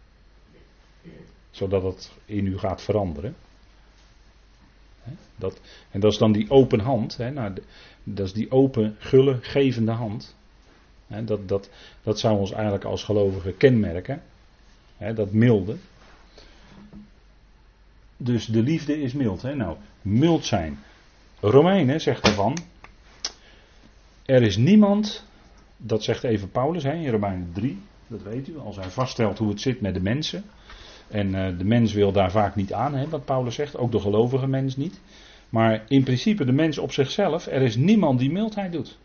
Zodat 1.51 1.83
het 1.83 2.13
in 2.25 2.47
u 2.47 2.59
gaat 2.59 2.83
veranderen. 2.83 3.35
Dat, 5.37 5.61
en 5.91 6.01
dat 6.01 6.13
is 6.13 6.19
dan 6.19 6.33
die 6.33 6.51
open 6.51 6.81
hand. 6.81 7.17
Hè, 7.17 7.31
nou, 7.31 7.53
dat 8.05 8.27
is 8.27 8.33
die 8.33 8.51
open, 8.51 8.97
gulle, 8.99 9.39
gevende 9.41 9.93
hand. 9.93 10.37
Dat, 11.25 11.49
dat, 11.49 11.71
dat 12.03 12.19
zou 12.19 12.39
ons 12.39 12.53
eigenlijk 12.53 12.85
als 12.85 13.05
gelovigen 13.05 13.57
kenmerken. 13.57 14.23
Dat 15.15 15.33
milde. 15.33 15.77
Dus 18.25 18.47
de 18.47 18.63
liefde 18.63 19.03
is 19.03 19.13
mild. 19.13 19.43
Hè? 19.43 19.55
Nou, 19.55 19.77
mild 20.03 20.45
zijn. 20.45 20.79
Romeinen 21.41 22.01
zegt 22.01 22.25
ervan. 22.25 22.63
Er 24.25 24.43
is 24.43 24.57
niemand, 24.57 25.25
dat 25.77 26.03
zegt 26.03 26.25
even 26.25 26.51
Paulus 26.51 26.83
hè, 26.83 26.93
in 26.93 27.11
Romeinen 27.11 27.51
3, 27.53 27.79
dat 28.07 28.23
weet 28.23 28.49
u, 28.49 28.59
als 28.59 28.77
hij 28.77 28.91
vaststelt 28.91 29.39
hoe 29.39 29.49
het 29.49 29.61
zit 29.61 29.81
met 29.81 29.95
de 29.95 30.01
mensen. 30.01 30.45
En 31.09 31.35
uh, 31.35 31.59
de 31.59 31.65
mens 31.65 31.93
wil 31.93 32.13
daar 32.13 32.31
vaak 32.31 32.55
niet 32.55 32.73
aan, 32.73 32.95
hè, 32.95 33.09
wat 33.09 33.25
Paulus 33.25 33.55
zegt, 33.55 33.77
ook 33.77 33.93
de 33.93 34.01
gelovige 34.01 34.47
mens 34.47 34.77
niet. 34.77 35.01
Maar 35.49 35.85
in 35.89 36.03
principe 36.03 36.45
de 36.45 36.53
mens 36.53 36.79
op 36.79 36.93
zichzelf, 36.93 37.47
er 37.47 37.63
is 37.63 37.77
niemand 37.77 38.19
die 38.19 38.33
mildheid 38.33 38.73
doet. 38.73 38.99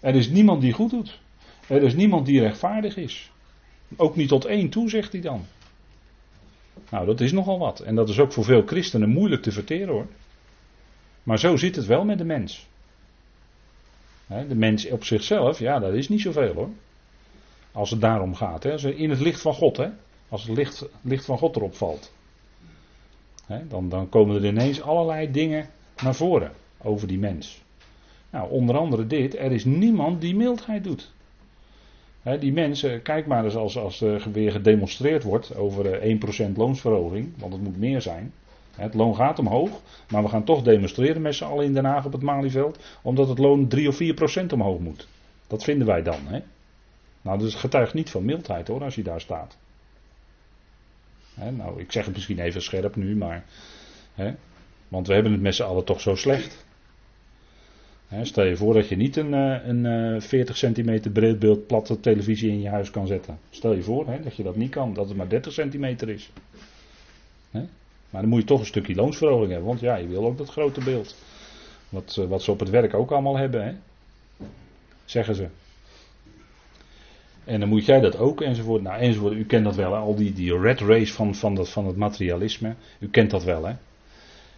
Er 0.00 0.14
is 0.14 0.28
niemand 0.28 0.60
die 0.60 0.72
goed 0.72 0.90
doet. 0.90 1.20
Er 1.66 1.82
is 1.82 1.94
niemand 1.94 2.26
die 2.26 2.40
rechtvaardig 2.40 2.96
is. 2.96 3.30
Ook 3.96 4.16
niet 4.16 4.28
tot 4.28 4.44
één 4.44 4.68
toe, 4.68 4.90
zegt 4.90 5.12
hij 5.12 5.20
dan. 5.20 5.44
Nou, 6.92 7.06
dat 7.06 7.20
is 7.20 7.32
nogal 7.32 7.58
wat. 7.58 7.80
En 7.80 7.94
dat 7.94 8.08
is 8.08 8.18
ook 8.18 8.32
voor 8.32 8.44
veel 8.44 8.62
christenen 8.66 9.08
moeilijk 9.08 9.42
te 9.42 9.52
verteren 9.52 9.88
hoor. 9.88 10.06
Maar 11.22 11.38
zo 11.38 11.56
zit 11.56 11.76
het 11.76 11.86
wel 11.86 12.04
met 12.04 12.18
de 12.18 12.24
mens. 12.24 12.68
De 14.26 14.54
mens 14.54 14.90
op 14.90 15.04
zichzelf, 15.04 15.58
ja, 15.58 15.78
dat 15.78 15.94
is 15.94 16.08
niet 16.08 16.20
zoveel 16.20 16.54
hoor. 16.54 16.68
Als 17.72 17.90
het 17.90 18.00
daarom 18.00 18.34
gaat. 18.34 18.62
Hè. 18.62 18.94
In 18.94 19.10
het 19.10 19.20
licht 19.20 19.40
van 19.40 19.54
God, 19.54 19.76
hè. 19.76 19.88
Als 20.28 20.42
het 20.42 20.56
licht, 20.56 20.88
licht 21.02 21.24
van 21.24 21.38
God 21.38 21.56
erop 21.56 21.74
valt. 21.74 22.12
Dan, 23.68 23.88
dan 23.88 24.08
komen 24.08 24.36
er 24.36 24.44
ineens 24.44 24.82
allerlei 24.82 25.30
dingen 25.30 25.68
naar 26.02 26.14
voren 26.14 26.52
over 26.78 27.08
die 27.08 27.18
mens. 27.18 27.62
Nou, 28.30 28.50
onder 28.50 28.76
andere 28.76 29.06
dit. 29.06 29.36
Er 29.36 29.52
is 29.52 29.64
niemand 29.64 30.20
die 30.20 30.36
mildheid 30.36 30.84
doet. 30.84 31.12
Die 32.22 32.52
mensen, 32.52 33.02
kijk 33.02 33.26
maar 33.26 33.44
eens 33.44 33.56
als, 33.56 33.78
als 33.78 34.00
er 34.00 34.32
weer 34.32 34.52
gedemonstreerd 34.52 35.22
wordt 35.22 35.56
over 35.56 36.00
1% 36.50 36.52
loonsverhoging, 36.56 37.32
want 37.36 37.52
het 37.52 37.62
moet 37.62 37.78
meer 37.78 38.00
zijn. 38.00 38.32
Het 38.76 38.94
loon 38.94 39.16
gaat 39.16 39.38
omhoog, 39.38 39.80
maar 40.08 40.22
we 40.22 40.28
gaan 40.28 40.44
toch 40.44 40.62
demonstreren 40.62 41.22
met 41.22 41.34
z'n 41.34 41.44
allen 41.44 41.64
in 41.64 41.74
Den 41.74 41.84
Haag 41.84 42.04
op 42.04 42.12
het 42.12 42.22
Malieveld, 42.22 42.78
omdat 43.02 43.28
het 43.28 43.38
loon 43.38 43.68
3 43.68 43.88
of 43.88 43.98
4% 44.42 44.52
omhoog 44.52 44.78
moet. 44.78 45.08
Dat 45.46 45.64
vinden 45.64 45.86
wij 45.86 46.02
dan. 46.02 46.20
Nou, 47.22 47.38
dat 47.38 47.54
getuigt 47.54 47.94
niet 47.94 48.10
van 48.10 48.24
mildheid 48.24 48.68
hoor, 48.68 48.82
als 48.82 48.94
je 48.94 49.02
daar 49.02 49.20
staat. 49.20 49.56
Nou, 51.34 51.80
ik 51.80 51.92
zeg 51.92 52.04
het 52.04 52.14
misschien 52.14 52.38
even 52.38 52.62
scherp 52.62 52.96
nu, 52.96 53.16
maar. 53.16 53.44
Want 54.88 55.06
we 55.06 55.14
hebben 55.14 55.32
het 55.32 55.40
met 55.40 55.54
z'n 55.54 55.62
allen 55.62 55.84
toch 55.84 56.00
zo 56.00 56.14
slecht. 56.14 56.66
Stel 58.22 58.44
je 58.44 58.56
voor 58.56 58.74
dat 58.74 58.88
je 58.88 58.96
niet 58.96 59.16
een, 59.16 59.34
eh, 59.34 59.68
een 59.68 60.22
40 60.22 60.54
eh, 60.54 60.60
centimeter 60.60 61.10
breedbeeld 61.10 61.66
platte 61.66 62.00
televisie 62.00 62.50
in 62.50 62.60
je 62.60 62.68
huis 62.68 62.90
kan 62.90 63.06
zetten. 63.06 63.38
Stel 63.50 63.72
je 63.72 63.82
voor 63.82 64.06
dat 64.22 64.36
je 64.36 64.42
dat 64.42 64.56
niet 64.56 64.70
kan, 64.70 64.94
dat 64.94 65.08
het 65.08 65.16
maar 65.16 65.28
30 65.28 65.52
centimeter 65.52 66.08
is. 66.08 66.30
Maar 68.12 68.20
dan 68.20 68.30
moet 68.30 68.40
je 68.40 68.46
toch 68.46 68.60
een 68.60 68.66
stukje 68.66 68.94
loonsverhoging 68.94 69.50
hebben, 69.50 69.68
want 69.68 69.80
ja, 69.80 69.96
je 69.96 70.06
wil 70.06 70.24
ook 70.24 70.38
dat 70.38 70.48
grote 70.48 70.80
beeld. 70.84 71.16
Wat, 71.88 72.16
eh, 72.20 72.26
wat 72.26 72.42
ze 72.42 72.50
op 72.50 72.60
het 72.60 72.70
werk 72.70 72.94
ook 72.94 73.10
allemaal 73.10 73.36
hebben, 73.36 73.80
zeggen 75.04 75.34
ze. 75.34 75.46
En 77.44 77.60
dan 77.60 77.68
moet 77.68 77.84
jij 77.84 78.00
dat 78.00 78.18
ook, 78.18 78.40
enzovoort. 78.40 78.82
Nou, 78.82 79.00
enzovoort. 79.00 79.32
U 79.32 79.44
kent 79.44 79.64
dat 79.64 79.74
wel, 79.74 79.94
al 79.94 80.14
die, 80.14 80.32
die 80.32 80.58
red 80.58 80.80
race 80.80 81.12
van, 81.12 81.34
van, 81.34 81.54
dat, 81.54 81.68
van 81.68 81.86
het 81.86 81.96
materialisme. 81.96 82.74
U 82.98 83.08
kent 83.08 83.30
dat 83.30 83.44
wel, 83.44 83.64
hè. 83.66 83.74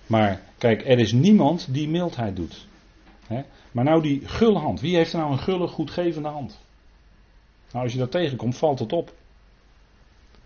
Maar 0.06 0.42
kijk, 0.58 0.88
er 0.88 0.98
is 0.98 1.12
niemand 1.12 1.68
die 1.70 1.88
mildheid 1.88 2.36
doet. 2.36 2.66
Maar 3.72 3.84
nou 3.84 4.02
die 4.02 4.28
gulle 4.28 4.58
hand. 4.58 4.80
Wie 4.80 4.96
heeft 4.96 5.12
er 5.12 5.18
nou 5.18 5.32
een 5.32 5.38
gulle, 5.38 5.66
goedgevende 5.66 6.28
hand? 6.28 6.58
Nou, 7.72 7.84
als 7.84 7.92
je 7.92 7.98
dat 7.98 8.10
tegenkomt, 8.10 8.56
valt 8.56 8.78
het 8.78 8.92
op. 8.92 9.12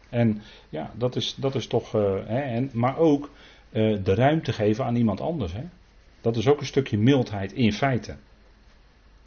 En 0.08 0.42
ja, 0.68 0.90
dat 0.94 1.16
is, 1.16 1.34
dat 1.34 1.54
is 1.54 1.66
toch. 1.66 1.94
Uh, 1.94 2.26
hè, 2.26 2.40
en, 2.40 2.70
maar 2.72 2.98
ook 2.98 3.30
uh, 3.70 3.98
de 4.04 4.14
ruimte 4.14 4.52
geven 4.52 4.84
aan 4.84 4.96
iemand 4.96 5.20
anders. 5.20 5.52
Hè? 5.52 5.64
Dat 6.20 6.36
is 6.36 6.48
ook 6.48 6.60
een 6.60 6.66
stukje 6.66 6.98
mildheid 6.98 7.52
in 7.52 7.72
feite. 7.72 8.16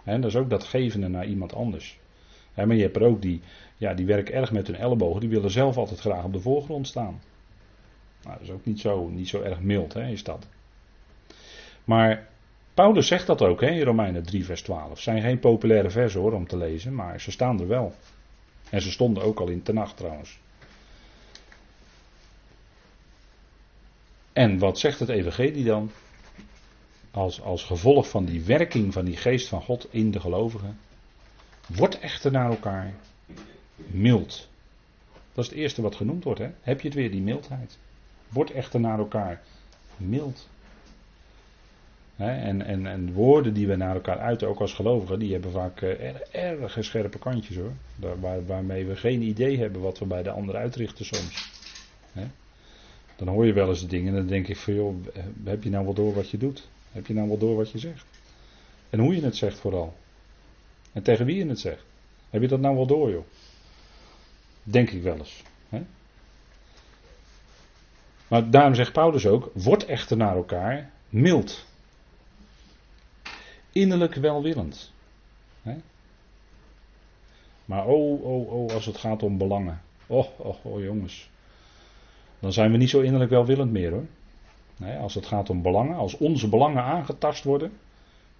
Hè, 0.04 0.20
dat 0.20 0.30
is 0.30 0.36
ook 0.36 0.50
dat 0.50 0.64
gevende 0.64 1.08
naar 1.08 1.26
iemand 1.26 1.54
anders. 1.54 2.00
Hè, 2.54 2.66
maar 2.66 2.76
je 2.76 2.82
hebt 2.82 2.96
er 2.96 3.04
ook 3.04 3.22
die, 3.22 3.42
ja, 3.78 3.94
die 3.94 4.06
werken 4.06 4.34
erg 4.34 4.52
met 4.52 4.68
hun 4.68 4.76
ellebogen, 4.76 5.20
die 5.20 5.30
willen 5.30 5.52
zelf 5.52 5.78
altijd 5.78 6.00
graag 6.00 6.24
op 6.24 6.34
de 6.34 6.40
voorgrond 6.40 6.88
staan. 6.88 7.22
Nou, 8.24 8.38
dat 8.38 8.48
is 8.48 8.54
ook 8.54 8.66
niet 8.66 8.80
zo, 8.80 9.08
niet 9.08 9.30
zo 9.30 9.42
erg 9.42 9.60
mild, 9.60 9.94
hè, 9.94 10.08
is 10.08 10.24
dat. 10.24 10.48
Maar 11.84 12.28
Paulus 12.82 13.08
zegt 13.08 13.28
dat 13.28 13.42
ook 13.42 13.62
hè, 13.62 13.70
in 13.70 13.84
Romeinen 13.84 14.24
3, 14.24 14.46
vers 14.46 14.62
12. 14.62 14.90
Het 14.90 15.00
zijn 15.00 15.22
geen 15.22 15.40
populaire 15.40 15.90
versen 15.90 16.20
hoor 16.20 16.34
om 16.34 16.48
te 16.48 16.58
lezen, 16.58 16.96
maar 16.96 17.22
ze 17.22 17.32
staan 17.32 17.60
er 17.60 17.68
wel. 17.68 17.96
En 18.70 18.82
ze 18.82 18.92
stonden 18.92 19.24
ook 19.24 19.40
al 19.40 19.48
in 19.48 19.64
Tenacht 19.64 19.98
trouwens. 19.98 20.40
En 24.34 24.60
wat 24.60 24.80
zegt 24.80 25.00
het 25.00 25.10
Evangelie 25.10 25.64
dan? 25.64 25.92
Als, 27.12 27.42
als 27.42 27.64
gevolg 27.64 28.10
van 28.10 28.26
die 28.26 28.44
werking 28.44 28.94
van 28.94 29.06
die 29.06 29.18
geest 29.18 29.48
van 29.48 29.62
God 29.62 29.88
in 29.90 30.12
de 30.12 30.20
gelovigen. 30.20 30.80
Word 31.68 32.00
echter 32.00 32.32
naar 32.32 32.50
elkaar 32.50 32.94
mild. 33.76 34.50
Dat 35.34 35.44
is 35.44 35.50
het 35.50 35.60
eerste 35.60 35.82
wat 35.82 35.96
genoemd 35.96 36.24
wordt. 36.24 36.40
Hè? 36.40 36.50
Heb 36.62 36.82
je 36.82 36.88
het 36.88 36.98
weer, 36.98 37.12
die 37.12 37.22
mildheid. 37.22 37.78
Word 38.28 38.52
echter 38.52 38.80
naar 38.80 39.00
elkaar 39.00 39.42
mild. 39.98 40.50
En, 42.22 42.66
en, 42.66 42.86
en 42.86 43.14
woorden 43.14 43.54
die 43.54 43.68
we 43.68 43.76
naar 43.76 43.96
elkaar 43.96 44.20
uiten, 44.20 44.48
ook 44.48 44.60
als 44.60 44.74
gelovigen, 44.74 45.20
die 45.20 45.32
hebben 45.32 45.52
vaak 45.52 45.82
uh, 45.82 46.14
erg, 46.32 46.78
scherpe 46.80 47.20
kantjes 47.20 47.56
hoor. 47.56 47.72
Daar, 47.96 48.20
waar, 48.20 48.46
waarmee 48.46 48.86
we 48.86 48.96
geen 48.96 49.22
idee 49.22 49.58
hebben 49.58 49.82
wat 49.82 50.00
we 50.00 50.06
bij 50.06 50.24
de 50.24 50.32
ander 50.32 50.56
uitrichten 50.56 51.06
soms. 51.06 51.50
Dan 53.16 53.28
hoor 53.28 53.46
je 53.46 53.54
wel 53.54 53.70
eens 53.70 53.88
dingen 53.88 54.08
en 54.08 54.16
dan 54.16 54.28
denk 54.28 54.48
ik 54.48 54.58
van 54.58 54.74
joh, 54.74 54.96
heb 55.44 55.64
je 55.64 55.70
nou 55.70 55.86
wel 55.86 55.94
door 55.94 56.14
wat 56.14 56.30
je 56.30 56.38
doet? 56.38 56.68
Heb 56.92 57.08
je 57.08 57.14
nou 57.14 57.28
wel 57.28 57.38
door 57.38 57.56
wat 57.56 57.72
je 57.72 57.78
zegt? 57.78 58.06
En 58.90 59.00
hoe 59.00 59.16
je 59.16 59.22
het 59.22 59.36
zegt 59.36 59.60
vooral. 59.60 59.94
En 60.94 61.04
tegen 61.04 61.26
wie 61.26 61.36
je 61.36 61.48
het 61.48 61.60
zegt. 61.60 61.84
Heb 62.30 62.42
je 62.42 62.48
dat 62.48 62.60
nou 62.60 62.76
wel 62.76 62.86
door 62.86 63.12
joh? 63.12 63.24
Denk 64.64 64.90
ik 64.90 65.02
wel 65.04 65.18
eens. 65.18 65.44
Maar 68.28 68.50
daarom 68.50 68.76
zegt 68.76 68.92
Paulus 68.92 69.26
ook, 69.28 69.52
word 69.54 69.86
echter 69.86 70.18
naar 70.18 70.36
elkaar 70.36 70.92
mild. 71.10 71.66
Innerlijk 73.72 74.16
welwillend. 74.16 74.92
Maar 77.72 77.88
oh, 77.88 78.24
oh, 78.24 78.52
oh, 78.52 78.74
als 78.74 78.86
het 78.86 78.98
gaat 78.98 79.24
om 79.24 79.38
belangen. 79.38 79.82
Oh, 80.08 80.28
oh, 80.38 80.66
oh 80.66 80.84
jongens. 80.84 81.30
Dan 82.40 82.54
zijn 82.54 82.72
we 82.72 82.78
niet 82.78 82.90
zo 82.90 83.00
innerlijk 83.00 83.32
welwillend 83.32 83.72
meer 83.72 83.92
hoor. 83.92 84.06
Als 85.02 85.16
het 85.16 85.26
gaat 85.26 85.50
om 85.50 85.62
belangen, 85.62 85.96
als 85.96 86.18
onze 86.18 86.50
belangen 86.50 86.84
aangetast 86.84 87.44
worden. 87.44 87.72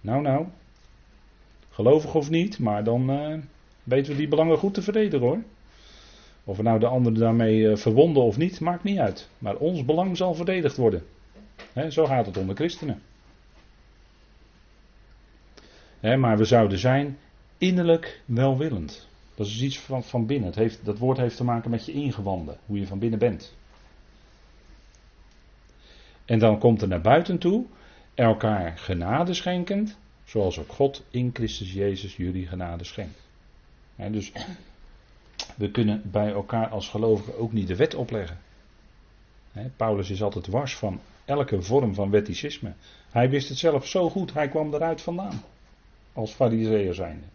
Nou, 0.00 0.22
nou. 0.22 0.46
Gelovig 1.70 2.14
of 2.14 2.30
niet, 2.30 2.58
maar 2.58 2.84
dan 2.84 3.10
uh, 3.10 3.38
weten 3.82 4.12
we 4.12 4.18
die 4.18 4.28
belangen 4.28 4.58
goed 4.58 4.74
te 4.74 4.82
verdedigen 4.82 5.26
hoor. 5.26 5.42
Of 6.44 6.56
we 6.56 6.62
nou 6.62 6.78
de 6.78 6.86
anderen 6.86 7.18
daarmee 7.18 7.58
uh, 7.58 7.76
verwonden 7.76 8.22
of 8.22 8.36
niet, 8.36 8.60
maakt 8.60 8.84
niet 8.84 8.98
uit. 8.98 9.28
Maar 9.38 9.56
ons 9.56 9.84
belang 9.84 10.16
zal 10.16 10.34
verdedigd 10.34 10.76
worden. 10.76 11.02
zo 11.88 12.06
gaat 12.06 12.26
het 12.26 12.36
onder 12.36 12.56
christenen. 12.56 13.02
Maar 16.02 16.38
we 16.38 16.44
zouden 16.44 16.78
zijn 16.78 17.18
innerlijk 17.58 18.22
welwillend. 18.24 19.06
Dat 19.34 19.46
is 19.46 19.62
iets 19.62 19.78
van, 19.78 20.04
van 20.04 20.26
binnen. 20.26 20.48
Het 20.48 20.58
heeft, 20.58 20.84
dat 20.84 20.98
woord 20.98 21.18
heeft 21.18 21.36
te 21.36 21.44
maken 21.44 21.70
met 21.70 21.86
je 21.86 21.92
ingewanden, 21.92 22.56
hoe 22.66 22.78
je 22.78 22.86
van 22.86 22.98
binnen 22.98 23.18
bent. 23.18 23.54
En 26.24 26.38
dan 26.38 26.58
komt 26.58 26.82
er 26.82 26.88
naar 26.88 27.00
buiten 27.00 27.38
toe, 27.38 27.64
elkaar 28.14 28.78
genade 28.78 29.34
schenkend, 29.34 29.98
zoals 30.24 30.58
ook 30.58 30.72
God 30.72 31.04
in 31.10 31.30
Christus 31.32 31.72
Jezus 31.72 32.16
jullie 32.16 32.46
genade 32.46 32.84
schenkt. 32.84 33.20
dus 33.96 34.32
we 35.56 35.70
kunnen 35.70 36.02
bij 36.04 36.32
elkaar 36.32 36.68
als 36.68 36.88
gelovigen 36.88 37.38
ook 37.38 37.52
niet 37.52 37.68
de 37.68 37.76
wet 37.76 37.94
opleggen. 37.94 38.38
Paulus 39.76 40.10
is 40.10 40.22
altijd 40.22 40.46
wars 40.46 40.76
van 40.76 41.00
elke 41.24 41.62
vorm 41.62 41.94
van 41.94 42.10
wetticisme. 42.10 42.72
Hij 43.10 43.30
wist 43.30 43.48
het 43.48 43.58
zelf 43.58 43.86
zo 43.86 44.10
goed, 44.10 44.34
hij 44.34 44.48
kwam 44.48 44.74
eruit 44.74 45.00
vandaan. 45.00 45.42
Als 46.12 46.32
fariseer 46.32 46.94
zijnde. 46.94 47.26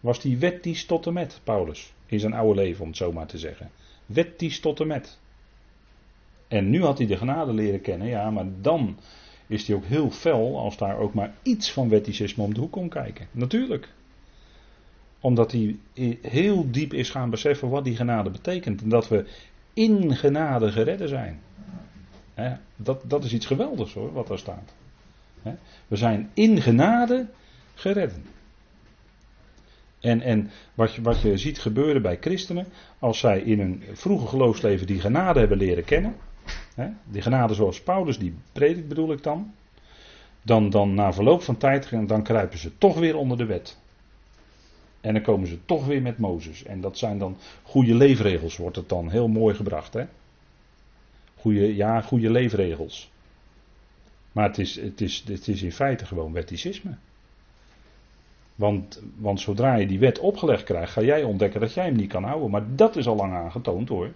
Was 0.00 0.20
die 0.20 0.38
wettisch 0.38 0.84
tot 0.84 1.06
en 1.06 1.12
met, 1.12 1.40
Paulus, 1.44 1.92
in 2.06 2.20
zijn 2.20 2.32
oude 2.32 2.60
leven 2.60 2.82
om 2.82 2.88
het 2.88 2.96
zo 2.96 3.12
maar 3.12 3.26
te 3.26 3.38
zeggen. 3.38 3.70
Wettisch 4.06 4.60
tot 4.60 4.80
en 4.80 4.86
met. 4.86 5.18
En 6.48 6.70
nu 6.70 6.82
had 6.82 6.98
hij 6.98 7.06
de 7.06 7.16
genade 7.16 7.52
leren 7.52 7.80
kennen, 7.80 8.08
ja, 8.08 8.30
maar 8.30 8.46
dan 8.60 8.98
is 9.46 9.66
hij 9.66 9.76
ook 9.76 9.84
heel 9.84 10.10
fel 10.10 10.58
als 10.58 10.76
daar 10.76 10.96
ook 10.98 11.14
maar 11.14 11.34
iets 11.42 11.72
van 11.72 11.88
wetticisme 11.88 12.44
om 12.44 12.54
de 12.54 12.60
hoek 12.60 12.72
komt 12.72 12.90
kijken. 12.90 13.26
Natuurlijk. 13.30 13.88
Omdat 15.20 15.52
hij 15.52 15.76
heel 16.22 16.70
diep 16.70 16.92
is 16.92 17.10
gaan 17.10 17.30
beseffen 17.30 17.68
wat 17.68 17.84
die 17.84 17.96
genade 17.96 18.30
betekent. 18.30 18.82
En 18.82 18.88
dat 18.88 19.08
we 19.08 19.26
in 19.72 20.16
genade 20.16 20.72
geredden 20.72 21.08
zijn. 21.08 21.40
dat, 22.76 23.02
dat 23.06 23.24
is 23.24 23.32
iets 23.32 23.46
geweldigs 23.46 23.94
hoor, 23.94 24.12
wat 24.12 24.26
daar 24.26 24.38
staat. 24.38 24.74
we 25.88 25.96
zijn 25.96 26.30
in 26.34 26.60
genade 26.60 27.26
geredden. 27.74 28.24
En, 30.00 30.20
en 30.20 30.50
wat, 30.74 30.94
je, 30.94 31.02
wat 31.02 31.20
je 31.20 31.36
ziet 31.36 31.58
gebeuren 31.58 32.02
bij 32.02 32.18
christenen, 32.20 32.66
als 32.98 33.18
zij 33.18 33.40
in 33.40 33.60
een 33.60 33.82
vroege 33.92 34.26
geloofsleven 34.26 34.86
die 34.86 35.00
genade 35.00 35.38
hebben 35.38 35.58
leren 35.58 35.84
kennen, 35.84 36.16
Hè? 36.74 36.88
Die 37.04 37.22
genade 37.22 37.54
zoals 37.54 37.82
Paulus 37.82 38.18
die 38.18 38.34
predikt 38.52 38.88
bedoel 38.88 39.12
ik 39.12 39.22
dan. 39.22 39.54
Dan, 40.42 40.70
dan 40.70 40.94
na 40.94 41.12
verloop 41.12 41.42
van 41.42 41.56
tijd 41.56 42.08
dan 42.08 42.22
kruipen 42.22 42.58
ze 42.58 42.78
toch 42.78 42.98
weer 42.98 43.16
onder 43.16 43.36
de 43.38 43.44
wet. 43.44 43.80
En 45.00 45.12
dan 45.12 45.22
komen 45.22 45.48
ze 45.48 45.64
toch 45.64 45.86
weer 45.86 46.02
met 46.02 46.18
Mozes. 46.18 46.64
En 46.64 46.80
dat 46.80 46.98
zijn 46.98 47.18
dan 47.18 47.36
goede 47.62 47.94
leefregels, 47.94 48.56
wordt 48.56 48.76
het 48.76 48.88
dan 48.88 49.10
heel 49.10 49.28
mooi 49.28 49.54
gebracht. 49.54 49.92
Hè? 49.92 50.04
Goede, 51.36 51.76
ja, 51.76 52.00
goede 52.00 52.30
leefregels. 52.30 53.10
Maar 54.32 54.48
het 54.48 54.58
is, 54.58 54.76
het, 54.76 55.00
is, 55.00 55.24
het 55.26 55.48
is 55.48 55.62
in 55.62 55.72
feite 55.72 56.06
gewoon 56.06 56.32
wetticisme. 56.32 56.96
Want, 58.62 59.02
want 59.16 59.40
zodra 59.40 59.74
je 59.74 59.86
die 59.86 59.98
wet 59.98 60.18
opgelegd 60.18 60.64
krijgt, 60.64 60.92
ga 60.92 61.02
jij 61.02 61.22
ontdekken 61.22 61.60
dat 61.60 61.72
jij 61.72 61.84
hem 61.84 61.96
niet 61.96 62.08
kan 62.08 62.24
houden. 62.24 62.50
Maar 62.50 62.76
dat 62.76 62.96
is 62.96 63.06
al 63.06 63.16
lang 63.16 63.32
aangetoond 63.32 63.88
hoor. 63.88 64.10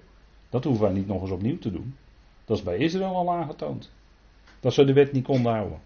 Dat 0.50 0.64
hoeven 0.64 0.85
wij 0.85 0.92
niet 0.92 1.06
nog 1.06 1.22
eens 1.22 1.30
opnieuw 1.30 1.59
te 1.59 1.70
doen. 1.70 1.96
Dat 2.44 2.56
is 2.56 2.62
bij 2.62 2.76
Israël 2.76 3.14
al 3.14 3.32
aangetoond. 3.32 3.90
Dat 4.61 4.74
ze 4.74 4.85
de 4.85 4.92
wet 4.92 5.12
niet 5.12 5.24
konden 5.24 5.52
houden. 5.52 5.80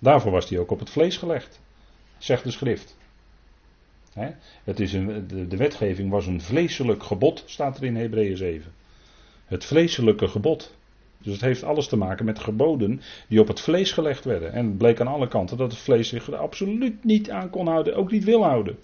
Daarvoor 0.00 0.32
was 0.32 0.48
die 0.48 0.58
ook 0.58 0.70
op 0.70 0.78
het 0.78 0.90
vlees 0.90 1.16
gelegd, 1.16 1.60
zegt 2.18 2.44
de 2.44 2.50
schrift. 2.50 2.96
Het 4.64 4.80
is 4.80 4.92
een, 4.92 5.28
de, 5.28 5.46
de, 5.46 5.56
wetgeving 5.56 6.10
was 6.10 6.26
een 6.26 6.40
vleeselijk 6.40 7.02
gebod, 7.02 7.42
staat 7.46 7.76
er 7.76 7.84
in 7.84 7.96
Hebreeën 7.96 8.36
7. 8.36 8.72
Het 9.44 9.64
vleeselijke 9.64 10.28
gebod. 10.28 10.76
Dus 11.18 11.32
het 11.32 11.40
heeft 11.40 11.62
alles 11.62 11.88
te 11.88 11.96
maken 11.96 12.24
met 12.24 12.38
geboden 12.38 13.00
die 13.28 13.40
op 13.40 13.48
het 13.48 13.60
vlees 13.60 13.92
gelegd 13.92 14.24
werden. 14.24 14.52
En 14.52 14.66
het 14.66 14.78
bleek 14.78 15.00
aan 15.00 15.06
alle 15.06 15.28
kanten 15.28 15.56
dat 15.56 15.70
het 15.70 15.80
vlees 15.80 16.08
zich 16.08 16.26
er 16.26 16.36
absoluut 16.36 17.04
niet 17.04 17.30
aan 17.30 17.50
kon 17.50 17.66
houden, 17.66 17.96
ook 17.96 18.10
niet 18.10 18.24
wil 18.24 18.44
houden. 18.44 18.78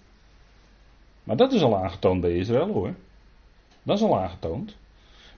Maar 1.24 1.36
dat 1.36 1.52
is 1.52 1.62
al 1.62 1.76
aangetoond 1.76 2.20
bij 2.20 2.36
Israël 2.36 2.72
hoor. 2.72 2.94
Dat 3.82 3.96
is 3.96 4.02
al 4.04 4.20
aangetoond. 4.20 4.76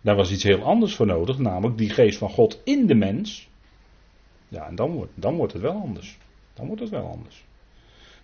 Daar 0.01 0.17
was 0.17 0.31
iets 0.31 0.43
heel 0.43 0.63
anders 0.63 0.95
voor 0.95 1.07
nodig, 1.07 1.39
namelijk 1.39 1.79
die 1.79 1.91
geest 1.91 2.19
van 2.19 2.31
God 2.31 2.61
in 2.65 2.87
de 2.87 2.95
mens. 2.95 3.49
Ja, 4.49 4.67
en 4.67 4.75
dan 4.75 4.91
wordt, 4.91 5.13
dan 5.15 5.37
wordt 5.37 5.53
het 5.53 5.63
wel 5.63 5.81
anders. 5.81 6.19
Dan 6.55 6.67
wordt 6.67 6.81
het 6.81 6.91
wel 6.91 7.09
anders. 7.09 7.45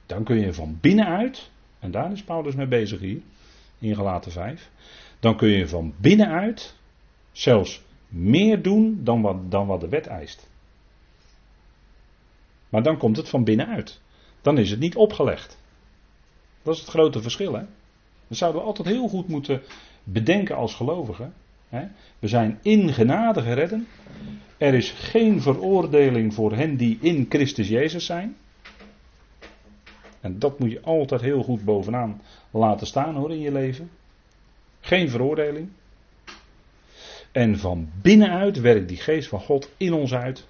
Dan 0.06 0.24
kun 0.24 0.38
je 0.38 0.52
van 0.52 0.78
binnenuit, 0.80 1.50
en 1.78 1.90
daar 1.90 2.12
is 2.12 2.22
Paulus 2.22 2.54
mee 2.54 2.66
bezig 2.66 3.00
hier, 3.00 3.20
in 3.78 3.94
Galaten 3.94 4.32
5. 4.32 4.70
Dan 5.20 5.36
kun 5.36 5.48
je 5.48 5.68
van 5.68 5.94
binnenuit 5.96 6.76
zelfs 7.32 7.82
meer 8.12 8.62
doen 8.62 9.00
dan 9.04 9.22
wat, 9.22 9.50
dan 9.50 9.66
wat 9.66 9.80
de 9.80 9.88
wet 9.88 10.06
eist. 10.06 10.50
Maar 12.68 12.82
dan 12.82 12.96
komt 12.96 13.16
het 13.16 13.28
van 13.28 13.44
binnenuit. 13.44 14.00
Dan 14.42 14.58
is 14.58 14.70
het 14.70 14.80
niet 14.80 14.96
opgelegd. 14.96 15.58
Dat 16.62 16.74
is 16.74 16.80
het 16.80 16.90
grote 16.90 17.22
verschil. 17.22 17.54
Hè? 17.54 17.62
Dat 18.28 18.38
zouden 18.38 18.60
we 18.60 18.66
altijd 18.66 18.88
heel 18.88 19.08
goed 19.08 19.28
moeten 19.28 19.62
bedenken 20.04 20.56
als 20.56 20.74
gelovigen. 20.74 21.34
We 22.18 22.28
zijn 22.28 22.58
in 22.62 22.92
genade 22.92 23.42
geredden. 23.42 23.86
Er 24.56 24.74
is 24.74 24.90
geen 24.90 25.40
veroordeling 25.40 26.34
voor 26.34 26.52
hen 26.52 26.76
die 26.76 26.98
in 27.00 27.26
Christus 27.28 27.68
Jezus 27.68 28.06
zijn. 28.06 28.36
En 30.20 30.38
dat 30.38 30.58
moet 30.58 30.70
je 30.70 30.80
altijd 30.80 31.20
heel 31.20 31.42
goed 31.42 31.64
bovenaan 31.64 32.20
laten 32.50 32.86
staan 32.86 33.14
hoor 33.14 33.30
in 33.30 33.40
je 33.40 33.52
leven. 33.52 33.90
Geen 34.80 35.10
veroordeling. 35.10 35.68
En 37.32 37.58
van 37.58 37.90
binnenuit 38.02 38.60
werkt 38.60 38.88
die 38.88 38.96
geest 38.96 39.28
van 39.28 39.40
God 39.40 39.70
in 39.76 39.92
ons 39.92 40.14
uit. 40.14 40.46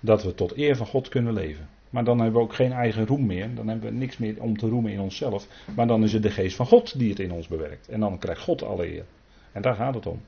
Dat 0.00 0.22
we 0.22 0.34
tot 0.34 0.56
eer 0.56 0.76
van 0.76 0.86
God 0.86 1.08
kunnen 1.08 1.32
leven. 1.32 1.68
Maar 1.90 2.04
dan 2.04 2.18
hebben 2.18 2.40
we 2.40 2.46
ook 2.46 2.54
geen 2.54 2.72
eigen 2.72 3.06
roem 3.06 3.26
meer. 3.26 3.54
Dan 3.54 3.68
hebben 3.68 3.90
we 3.90 3.96
niks 3.96 4.18
meer 4.18 4.42
om 4.42 4.56
te 4.56 4.68
roemen 4.68 4.92
in 4.92 5.00
onszelf. 5.00 5.46
Maar 5.76 5.86
dan 5.86 6.02
is 6.02 6.12
het 6.12 6.22
de 6.22 6.30
geest 6.30 6.56
van 6.56 6.66
God 6.66 6.98
die 6.98 7.10
het 7.10 7.18
in 7.18 7.32
ons 7.32 7.48
bewerkt. 7.48 7.88
En 7.88 8.00
dan 8.00 8.18
krijgt 8.18 8.40
God 8.40 8.62
alle 8.62 8.94
eer. 8.94 9.04
En 9.52 9.62
daar 9.62 9.74
gaat 9.74 9.94
het 9.94 10.06
om. 10.06 10.20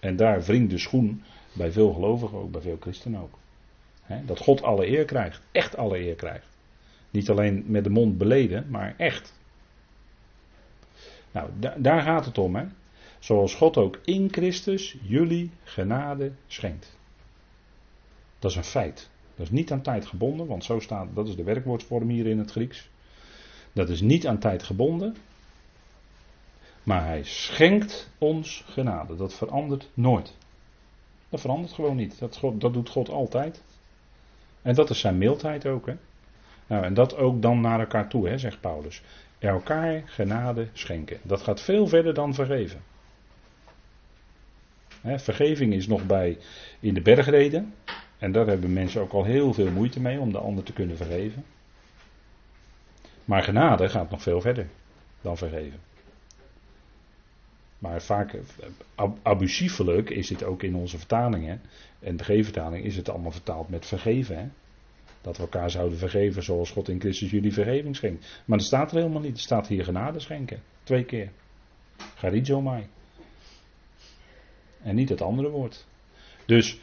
En 0.00 0.16
daar 0.16 0.42
wringt 0.42 0.70
de 0.70 0.78
schoen 0.78 1.22
bij 1.52 1.72
veel 1.72 1.92
gelovigen 1.92 2.38
ook, 2.38 2.50
bij 2.50 2.60
veel 2.60 2.76
christenen 2.80 3.20
ook. 3.20 3.38
dat 4.26 4.38
God 4.38 4.62
alle 4.62 4.86
eer 4.86 5.04
krijgt. 5.04 5.40
Echt 5.52 5.76
alle 5.76 5.98
eer 5.98 6.14
krijgt. 6.14 6.46
Niet 7.10 7.30
alleen 7.30 7.64
met 7.66 7.84
de 7.84 7.90
mond 7.90 8.18
beleden, 8.18 8.66
maar 8.68 8.94
echt. 8.96 9.34
Nou, 11.32 11.50
daar 11.76 12.02
gaat 12.02 12.24
het 12.24 12.38
om. 12.38 12.56
Hè? 12.56 12.64
Zoals 13.22 13.54
God 13.54 13.76
ook 13.76 13.98
in 14.04 14.28
Christus 14.32 14.96
jullie 15.02 15.50
genade 15.64 16.32
schenkt. 16.46 16.98
Dat 18.38 18.50
is 18.50 18.56
een 18.56 18.64
feit. 18.64 19.10
Dat 19.34 19.46
is 19.46 19.52
niet 19.52 19.72
aan 19.72 19.82
tijd 19.82 20.06
gebonden, 20.06 20.46
want 20.46 20.64
zo 20.64 20.80
staat, 20.80 21.14
dat 21.14 21.28
is 21.28 21.36
de 21.36 21.42
werkwoordsvorm 21.42 22.08
hier 22.08 22.26
in 22.26 22.38
het 22.38 22.50
Grieks. 22.50 22.88
Dat 23.72 23.88
is 23.88 24.00
niet 24.00 24.26
aan 24.26 24.38
tijd 24.38 24.62
gebonden, 24.62 25.16
maar 26.82 27.04
hij 27.04 27.22
schenkt 27.22 28.10
ons 28.18 28.64
genade. 28.66 29.16
Dat 29.16 29.34
verandert 29.34 29.90
nooit. 29.94 30.36
Dat 31.28 31.40
verandert 31.40 31.72
gewoon 31.72 31.96
niet. 31.96 32.18
Dat, 32.18 32.40
dat 32.54 32.72
doet 32.72 32.88
God 32.88 33.08
altijd. 33.08 33.62
En 34.62 34.74
dat 34.74 34.90
is 34.90 35.00
zijn 35.00 35.18
mildheid 35.18 35.66
ook. 35.66 35.86
Hè? 35.86 35.94
Nou, 36.66 36.84
en 36.84 36.94
dat 36.94 37.16
ook 37.16 37.42
dan 37.42 37.60
naar 37.60 37.80
elkaar 37.80 38.08
toe, 38.08 38.28
hè, 38.28 38.38
zegt 38.38 38.60
Paulus. 38.60 39.02
Elkaar 39.38 40.02
genade 40.06 40.68
schenken. 40.72 41.18
Dat 41.22 41.42
gaat 41.42 41.60
veel 41.60 41.86
verder 41.86 42.14
dan 42.14 42.34
vergeven. 42.34 42.90
Vergeving 45.04 45.72
is 45.72 45.86
nog 45.86 46.06
bij 46.06 46.38
in 46.80 46.94
de 46.94 47.02
bergreden. 47.02 47.74
En 48.18 48.32
daar 48.32 48.46
hebben 48.46 48.72
mensen 48.72 49.00
ook 49.00 49.12
al 49.12 49.24
heel 49.24 49.52
veel 49.52 49.70
moeite 49.70 50.00
mee 50.00 50.20
om 50.20 50.32
de 50.32 50.38
ander 50.38 50.64
te 50.64 50.72
kunnen 50.72 50.96
vergeven. 50.96 51.44
Maar 53.24 53.42
genade 53.42 53.88
gaat 53.88 54.10
nog 54.10 54.22
veel 54.22 54.40
verder 54.40 54.66
dan 55.20 55.36
vergeven. 55.36 55.80
Maar 57.78 58.02
vaak, 58.02 58.38
abusiefelijk 59.22 60.10
is 60.10 60.28
het 60.28 60.44
ook 60.44 60.62
in 60.62 60.74
onze 60.74 60.98
vertalingen. 60.98 61.60
En 61.98 62.16
de 62.16 62.24
G-vertaling 62.24 62.84
is 62.84 62.96
het 62.96 63.08
allemaal 63.08 63.30
vertaald 63.30 63.68
met 63.68 63.86
vergeven. 63.86 64.38
Hè? 64.38 64.48
Dat 65.20 65.36
we 65.36 65.42
elkaar 65.42 65.70
zouden 65.70 65.98
vergeven 65.98 66.42
zoals 66.42 66.70
God 66.70 66.88
in 66.88 67.00
Christus 67.00 67.30
jullie 67.30 67.52
vergeving 67.52 67.96
schenkt. 67.96 68.42
Maar 68.44 68.58
dat 68.58 68.66
staat 68.66 68.90
er 68.90 68.96
helemaal 68.96 69.20
niet. 69.20 69.36
Er 69.36 69.42
staat 69.42 69.66
hier 69.66 69.84
genade 69.84 70.20
schenken. 70.20 70.62
Twee 70.82 71.04
keer. 71.04 71.30
Garizomai. 71.96 72.86
En 74.82 74.94
niet 74.94 75.08
het 75.08 75.22
andere 75.22 75.48
woord. 75.48 75.86
Dus 76.46 76.80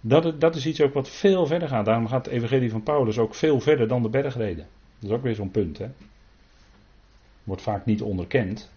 dat, 0.00 0.40
dat 0.40 0.56
is 0.56 0.66
iets 0.66 0.80
ook 0.80 0.94
wat 0.94 1.08
veel 1.08 1.46
verder 1.46 1.68
gaat. 1.68 1.84
Daarom 1.84 2.08
gaat 2.08 2.24
de 2.24 2.30
evangelie 2.30 2.70
van 2.70 2.82
Paulus 2.82 3.18
ook 3.18 3.34
veel 3.34 3.60
verder 3.60 3.88
dan 3.88 4.02
de 4.02 4.08
bergreden. 4.08 4.66
Dat 4.98 5.10
is 5.10 5.16
ook 5.16 5.22
weer 5.22 5.34
zo'n 5.34 5.50
punt. 5.50 5.78
Hè? 5.78 5.88
Wordt 7.44 7.62
vaak 7.62 7.84
niet 7.84 8.02
onderkend. 8.02 8.70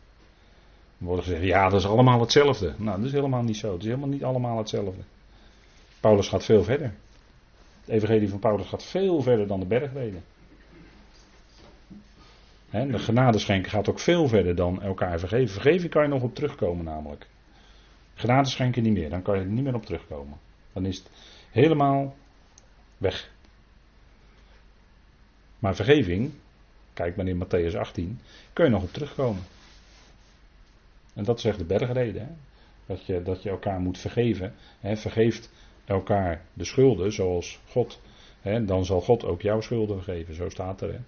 Er 0.98 1.06
wordt 1.06 1.24
gezegd, 1.24 1.43
ja, 1.43 1.69
dat 1.69 1.80
is 1.80 1.88
allemaal 1.88 2.19
hetzelfde. 2.19 2.74
Nou, 2.78 2.98
dat 2.98 3.06
is 3.06 3.12
helemaal 3.12 3.43
niet 3.43 3.58
zo. 3.58 3.72
Het 3.72 3.82
is 3.82 3.88
helemaal 3.88 4.10
niet 4.10 4.24
allemaal 4.24 4.58
hetzelfde. 4.58 5.02
Paulus 6.00 6.28
gaat 6.28 6.45
veel 6.45 6.63
verder. 6.63 6.93
Het 7.82 7.89
evangelie 7.89 8.30
van 8.30 8.39
Paulus 8.39 8.67
gaat 8.67 8.84
veel 8.84 9.22
verder 9.22 9.48
dan 9.48 9.60
de 9.60 9.65
bergreden. 9.65 10.24
de 12.72 13.00
genadeschenken 13.00 13.72
gaat 13.72 13.89
ook 13.89 14.00
veel 14.00 14.28
verder 14.28 14.56
dan 14.56 14.82
elkaar 14.82 15.19
vergeven. 15.19 15.54
Vergeven 15.54 15.89
kan 15.89 16.04
je 16.04 16.10
nog 16.10 16.22
op 16.22 16.36
terugkomen 16.36 16.86
namelijk. 16.86 17.28
Genadeschenken 18.20 18.84
niet 18.84 18.94
meer, 18.94 19.10
dan 19.10 19.22
kan 19.22 19.36
je 19.36 19.42
er 19.42 19.48
niet 19.48 19.64
meer 19.64 19.76
op 19.76 19.86
terugkomen. 19.86 20.38
Dan 20.74 20.86
is 20.86 20.98
het 20.98 21.10
helemaal 21.52 22.16
weg. 22.98 23.32
Maar 25.60 25.76
vergeving, 25.76 26.32
kijk 26.94 27.16
maar 27.16 27.28
in 27.28 27.44
Matthäus 27.46 27.78
18, 27.78 28.20
kun 28.54 28.66
je 28.66 28.72
nog 28.72 28.84
op 28.84 28.94
terugkomen. 28.94 29.44
En 31.14 31.24
dat 31.24 31.42
zegt 31.42 31.58
de 31.58 31.66
bergreden. 31.66 32.22
Hè? 32.22 32.32
Dat, 32.86 33.06
je, 33.06 33.22
dat 33.22 33.44
je 33.44 33.50
elkaar 33.50 33.80
moet 33.80 33.98
vergeven. 33.98 34.54
Hè? 34.80 34.98
Vergeeft 34.98 35.52
elkaar 35.86 36.46
de 36.54 36.66
schulden 36.66 37.12
zoals 37.12 37.60
God. 37.68 38.02
Hè? 38.42 38.66
Dan 38.66 38.86
zal 38.86 39.02
God 39.02 39.26
ook 39.26 39.42
jouw 39.42 39.62
schulden 39.62 40.04
vergeven. 40.04 40.36
Zo 40.36 40.50
staat 40.50 40.82
er. 40.82 40.94
Hè? 40.94 41.00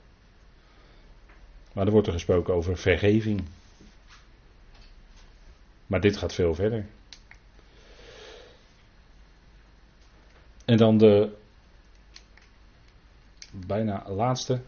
Maar 1.73 1.85
er 1.85 1.91
wordt 1.91 2.07
er 2.07 2.13
gesproken 2.13 2.53
over 2.53 2.77
vergeving. 2.77 3.43
Maar 5.87 6.01
dit 6.01 6.17
gaat 6.17 6.33
veel 6.33 6.55
verder. 6.55 6.85
En 10.65 10.77
dan 10.77 10.97
de 10.97 11.35
bijna 13.51 14.09
laatste. 14.09 14.61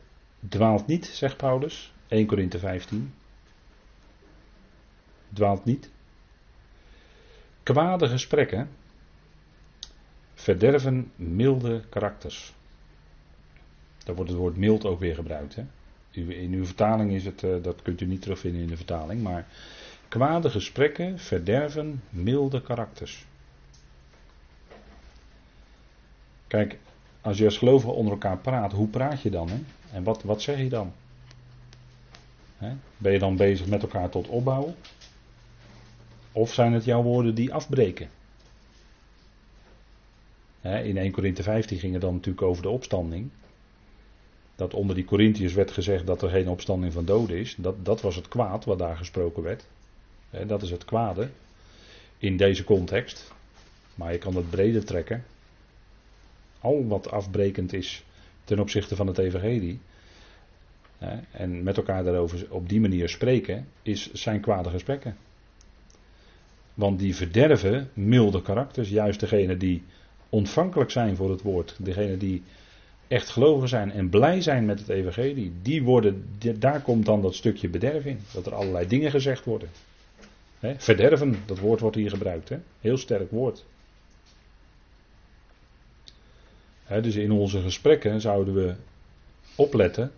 Dwaalt 0.50 0.88
niet, 0.88 1.06
zegt 1.06 1.38
Paulus. 1.38 1.94
1 2.08 2.26
Korinthe 2.26 2.60
15 2.60 3.14
dwaalt 5.34 5.66
niet. 5.66 5.92
Kwade 7.64 8.08
gesprekken 8.08 8.70
verderven 10.34 11.12
milde 11.16 11.84
karakters. 11.90 12.54
Daar 14.04 14.16
wordt 14.16 14.30
het 14.30 14.40
woord 14.40 14.58
mild 14.58 14.86
ook 14.86 15.00
weer 15.00 15.16
gebruikt. 15.16 15.56
Hè? 15.56 15.66
In 16.12 16.54
uw 16.54 16.66
vertaling 16.66 17.12
is 17.12 17.26
het, 17.26 17.44
eh, 17.44 17.56
dat 17.62 17.82
kunt 17.82 18.02
u 18.02 18.06
niet 18.06 18.22
terugvinden 18.22 18.62
in 18.62 18.68
de 18.68 18.76
vertaling, 18.76 19.22
maar 19.22 19.48
kwade 20.08 20.50
gesprekken 20.50 21.20
verderven 21.20 22.04
milde 22.10 22.62
karakters. 22.62 23.26
Kijk, 26.54 26.78
als 27.22 27.38
je 27.38 27.46
als 27.46 27.58
gelovige 27.58 27.92
onder 27.92 28.13
elkaar 28.13 28.38
praat, 28.38 28.72
hoe 28.72 28.88
praat 28.88 29.22
je 29.22 29.30
dan? 29.30 29.50
Hè? 29.50 29.60
En 29.92 30.04
wat, 30.04 30.24
wat 30.24 30.42
zeg 30.42 30.58
je 30.58 30.70
dan? 30.70 30.94
Ben 32.98 33.12
je 33.12 33.20
dan 33.20 33.36
bezig 33.36 33.68
met 33.68 33.82
elkaar 33.82 34.10
tot 34.10 34.28
opbouwen? 34.28 34.76
Of 36.32 36.54
zijn 36.54 36.74
het 36.74 36.86
jouw 36.86 37.02
woorden 37.02 37.36
die 37.36 37.54
afbreken? 37.54 38.10
in 40.62 40.98
1 40.98 41.12
Korinthe 41.12 41.44
15 41.44 41.80
ging 41.80 41.94
het 41.94 42.02
dan 42.02 42.13
natuurlijk 42.13 42.46
over 42.46 42.63
de 42.63 42.70
opstanding. 42.70 43.30
Dat 44.56 44.74
onder 44.74 44.96
die 44.96 45.06
Corinthiërs 45.06 45.54
werd 45.54 45.72
gezegd 45.72 46.06
dat 46.06 46.22
er 46.22 46.30
geen 46.30 46.50
opstanding 46.50 46.94
van 46.94 47.06
doden 47.06 47.38
is. 47.38 47.56
Dat, 47.58 47.86
dat 47.86 48.02
was 48.02 48.16
het 48.16 48.28
kwaad 48.28 48.66
wat 48.66 48.80
daar 48.80 48.98
gesproken 48.98 49.44
werd. 49.44 49.66
dat 50.48 50.62
is 50.62 50.72
het 50.72 50.86
kwade 50.86 51.30
in 52.18 52.38
deze 52.38 52.63
context. 52.63 53.32
Maar 53.96 54.12
je 54.12 54.18
kan 54.18 54.36
het 54.36 54.50
breder 54.50 54.86
trekken. 54.86 55.24
Al 56.63 56.88
wat 56.88 57.12
afbrekend 57.12 57.73
is 57.73 58.04
ten 58.43 58.60
opzichte 58.60 58.95
van 58.95 59.08
het 59.08 59.17
evangelie. 59.17 59.80
en 61.32 61.63
met 61.63 61.78
elkaar 61.78 62.04
daarover 62.04 62.45
op 62.49 62.69
die 62.69 62.80
manier 62.80 63.10
spreken, 63.10 63.67
is, 63.82 64.12
zijn 64.12 64.41
kwade 64.41 64.69
gesprekken. 64.69 65.17
Want 66.73 66.99
die 66.99 67.15
verderven 67.15 67.89
milde 67.93 68.41
karakters, 68.41 68.89
juist 68.89 69.19
degene 69.19 69.58
die 69.58 69.84
ontvankelijk 70.30 70.91
zijn 70.91 71.15
voor 71.15 71.30
het 71.30 71.41
woord, 71.41 71.76
degene 71.80 72.17
die 72.17 72.43
echt 73.08 73.30
geloven 73.30 73.67
zijn 73.67 73.91
en 73.91 74.10
blij 74.10 74.41
zijn 74.41 74.65
met 74.65 74.80
het 74.80 74.89
evangelie, 74.89 75.52
die 75.62 75.84
worden, 75.84 76.26
daar 76.60 76.82
komt 76.82 77.06
dan 77.06 77.21
dat 77.21 77.36
stukje 77.36 77.69
bederf 77.69 78.06
in. 78.06 78.19
Dat 78.34 78.45
er 78.45 78.54
allerlei 78.54 78.88
dingen 78.88 79.12
gezegd 79.12 79.45
worden. 79.45 79.69
verderven, 80.78 81.36
dat 81.45 81.60
woord 81.60 81.80
wordt 81.80 81.95
hier 81.95 82.10
gebruikt. 82.10 82.52
Heel 82.80 82.97
sterk 82.97 83.32
woord. 83.32 83.65
Dus 87.02 87.16
in 87.16 87.32
onze 87.32 87.62
gesprekken 87.62 88.22
zouden 88.22 88.54
we 88.54 88.76
opletten 89.56 90.12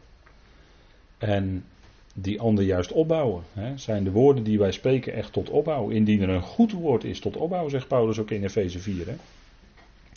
en 1.18 1.66
die 2.14 2.40
ander 2.40 2.64
juist 2.64 2.92
opbouwen. 2.92 3.44
Zijn 3.76 4.04
de 4.04 4.12
woorden 4.12 4.44
die 4.44 4.60
wij 4.60 4.72
spreken 4.72 5.14
echt 5.14 5.34
tot 5.34 5.50
opbouw? 5.50 5.90
Indien 5.90 6.22
er 6.22 6.30
een 6.30 6.42
goed 6.42 6.72
woord 6.72 7.04
is 7.04 7.20
tot 7.20 7.38
opbouw, 7.38 7.70
zegt 7.70 7.88
Paulus 7.88 8.20
ook 8.20 8.32
in 8.32 8.44
Efeze 8.44 8.80
4. 8.80 9.08
Hè? 9.08 9.16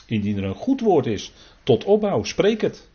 Indien 0.07 0.37
er 0.37 0.45
een 0.45 0.55
goed 0.55 0.81
woord 0.81 1.07
is 1.07 1.33
tot 1.63 1.85
opbouw, 1.85 2.23
spreek 2.23 2.61
het. 2.61 2.89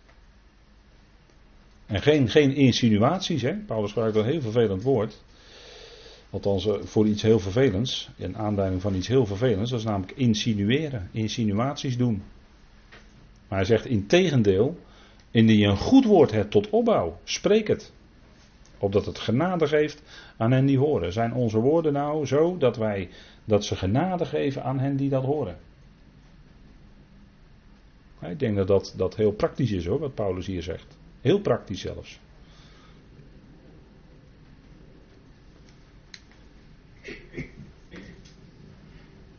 En 1.86 2.02
geen, 2.02 2.30
geen 2.30 2.56
insinuaties. 2.56 3.46
Paulus 3.66 3.92
gebruikt 3.92 4.18
een 4.18 4.26
heel 4.26 4.42
vervelend 4.42 4.84
woord. 4.84 5.22
Althans, 6.30 6.68
eh, 6.68 6.74
voor 6.84 7.08
iets 7.08 7.22
heel 7.22 7.40
vervelends. 7.40 8.10
Een 8.18 8.38
aanduiding 8.38 8.82
van 8.82 8.96
iets 8.96 9.08
heel 9.08 9.26
vervelends. 9.26 9.70
Dat 9.70 9.80
is 9.80 9.86
namelijk 9.86 10.12
insinueren. 10.16 11.10
Insinuaties 11.12 11.98
doen. 11.98 12.24
Maar 13.48 13.58
hij 13.58 13.68
zegt 13.68 13.86
in 13.86 14.08
tegendeel. 14.08 14.78
Indien 15.32 15.58
je 15.58 15.68
een 15.68 15.78
goed 15.78 16.06
woord 16.06 16.32
hebt 16.32 16.52
tot 16.52 16.70
opbouw, 16.70 17.18
spreek 17.24 17.68
het. 17.68 17.92
Opdat 18.78 19.06
het 19.06 19.20
genade 19.20 19.68
geeft 19.68 20.02
aan 20.38 20.52
hen 20.52 20.66
die 20.66 20.78
horen. 20.78 21.14
Zijn 21.14 21.34
onze 21.34 21.60
woorden 21.60 21.94
nou 21.94 22.26
zo 22.26 22.58
dat 22.58 22.78
wij 22.78 23.10
dat 23.46 23.66
ze 23.66 23.76
genade 23.76 24.26
geven 24.26 24.64
aan 24.64 24.80
hen 24.80 24.96
die 24.96 25.10
dat 25.10 25.24
horen? 25.24 25.58
Ik 28.20 28.40
denk 28.40 28.56
dat 28.56 28.68
dat, 28.68 28.94
dat 28.98 29.16
heel 29.16 29.32
praktisch 29.32 29.72
is 29.72 29.86
hoor, 29.86 30.00
wat 30.00 30.14
Paulus 30.14 30.46
hier 30.46 30.64
zegt. 30.64 30.98
Heel 31.22 31.40
praktisch 31.40 31.82
zelfs. 31.82 32.20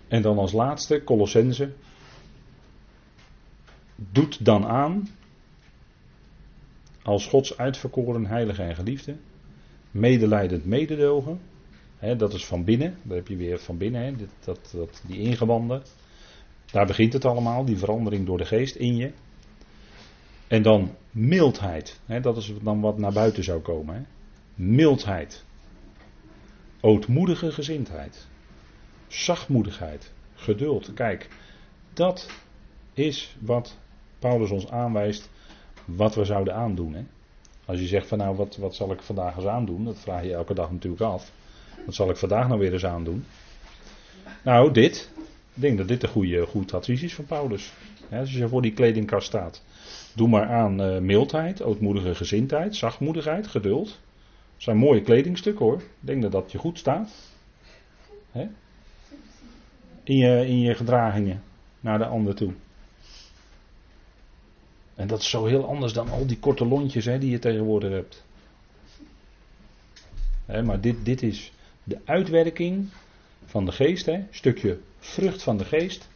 En 0.09 0.23
dan 0.23 0.39
als 0.39 0.53
laatste, 0.53 1.05
Colossense. 1.05 1.73
Doet 4.15 4.45
dan 4.45 4.67
aan, 4.67 5.09
als 7.03 7.27
Gods 7.27 7.57
uitverkoren 7.57 8.27
heilige 8.27 8.63
en 8.63 8.75
geliefde, 8.75 9.17
medelijdend 9.91 10.65
mededogen. 10.65 11.41
Hè, 11.99 12.17
dat 12.17 12.33
is 12.33 12.45
van 12.47 12.65
binnen, 12.65 12.97
daar 13.03 13.17
heb 13.17 13.29
je 13.29 13.37
weer 13.37 13.59
van 13.59 13.79
binnen, 13.79 14.19
dat, 14.45 14.71
dat, 14.73 15.03
die 15.07 15.19
ingewanden. 15.19 15.83
Daar 16.73 16.87
begint 16.87 17.13
het 17.13 17.25
allemaal, 17.25 17.65
die 17.65 17.79
verandering 17.79 18.27
door 18.27 18.39
de 18.39 18.45
geest 18.45 18.75
in 18.75 18.97
je. 18.97 19.13
En 20.47 20.63
dan 20.63 20.95
mildheid, 21.11 22.01
hè, 22.07 22.21
dat 22.21 22.37
is 22.37 22.53
dan 22.63 22.81
wat 22.81 22.99
naar 22.99 23.13
buiten 23.13 23.45
zou 23.45 23.61
komen. 23.61 24.07
Mildheid. 24.55 25.45
Ootmoedige 26.81 27.53
gezindheid. 27.53 28.27
Zachtmoedigheid. 29.07 30.13
Geduld. 30.35 30.95
Kijk, 30.95 31.29
dat 31.93 32.31
is 32.93 33.37
wat 33.41 33.83
Paulus 34.25 34.51
ons 34.51 34.71
aanwijst 34.71 35.31
wat 35.85 36.15
we 36.15 36.25
zouden 36.25 36.55
aandoen. 36.55 36.95
Hè. 36.95 37.05
Als 37.65 37.81
je 37.81 37.87
zegt 37.87 38.07
van 38.07 38.19
nou 38.19 38.37
wat, 38.37 38.57
wat 38.57 38.75
zal 38.75 38.93
ik 38.93 39.03
vandaag 39.03 39.37
eens 39.37 39.47
aandoen, 39.47 39.85
dat 39.85 39.99
vraag 39.99 40.23
je 40.23 40.35
elke 40.35 40.55
dag 40.55 40.71
natuurlijk 40.71 41.03
af. 41.03 41.31
Wat 41.87 41.95
zal 41.95 42.11
ik 42.11 42.17
vandaag 42.17 42.49
nou 42.49 42.61
weer 42.61 42.73
eens 42.73 42.85
aandoen? 42.85 43.25
Nou, 44.43 44.73
dit. 44.73 45.11
Ik 45.55 45.63
denk 45.63 45.79
dat 45.79 45.89
dit 45.89 46.03
een 46.03 46.09
goede, 46.09 46.47
goed 46.47 46.75
advies 46.75 47.03
is 47.03 47.15
van 47.15 47.25
Paulus. 47.25 47.73
als 48.11 48.33
je 48.33 48.49
voor 48.49 48.63
die 48.63 48.73
kledingkast 48.73 49.27
staat. 49.27 49.63
Doe 50.15 50.29
maar 50.29 50.47
aan 50.47 50.81
uh, 50.81 50.99
mildheid, 50.99 51.63
ootmoedige 51.63 52.15
gezindheid, 52.15 52.77
zachtmoedigheid, 52.77 53.47
geduld. 53.47 53.87
Dat 53.87 53.97
zijn 54.57 54.77
mooie 54.77 55.03
kledingstukken 55.03 55.65
hoor. 55.65 55.77
Ik 55.77 55.85
denk 56.01 56.23
dat 56.23 56.33
dat 56.33 56.53
je 56.53 56.59
goed 56.59 56.79
staat. 56.79 57.13
In, 60.03 60.17
je, 60.17 60.47
in 60.47 60.61
je 60.61 60.75
gedragingen 60.75 61.43
naar 61.81 61.99
de 61.99 62.07
ander 62.07 62.35
toe. 62.35 62.53
En 64.95 65.07
dat 65.07 65.21
is 65.21 65.31
zo 65.31 65.45
heel 65.45 65.67
anders 65.67 65.93
dan 65.93 66.11
al 66.11 66.27
die 66.27 66.39
korte 66.39 66.67
lontjes 66.67 67.05
hè, 67.05 67.19
die 67.19 67.31
je 67.31 67.39
tegenwoordig 67.39 67.91
hebt. 67.91 68.25
maar 70.65 70.81
dit, 70.81 71.05
dit 71.05 71.23
is 71.23 71.53
de 71.85 71.99
uitwerking 72.05 72.89
van 73.45 73.65
de 73.65 73.73
geest, 73.73 74.07
hè, 74.07 74.25
stukje 74.31 74.79
vrucht 74.99 75.43
van 75.43 75.57
de 75.57 75.65
geest 75.65 76.09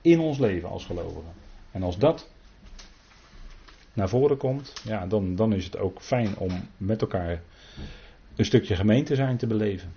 in 0.00 0.20
ons 0.20 0.38
leven 0.38 0.68
als 0.68 0.84
gelovigen. 0.84 1.32
En 1.70 1.82
als 1.82 1.98
dat 1.98 2.28
naar 3.92 4.08
voren 4.08 4.36
komt, 4.36 4.72
ja, 4.84 5.06
dan, 5.06 5.36
dan 5.36 5.52
is 5.52 5.64
het 5.64 5.78
ook 5.78 6.00
fijn 6.00 6.36
om 6.36 6.68
met 6.76 7.00
elkaar 7.00 7.42
een 8.36 8.44
stukje 8.44 8.76
gemeente 8.76 9.14
zijn 9.14 9.36
te 9.36 9.46
beleven. 9.46 9.92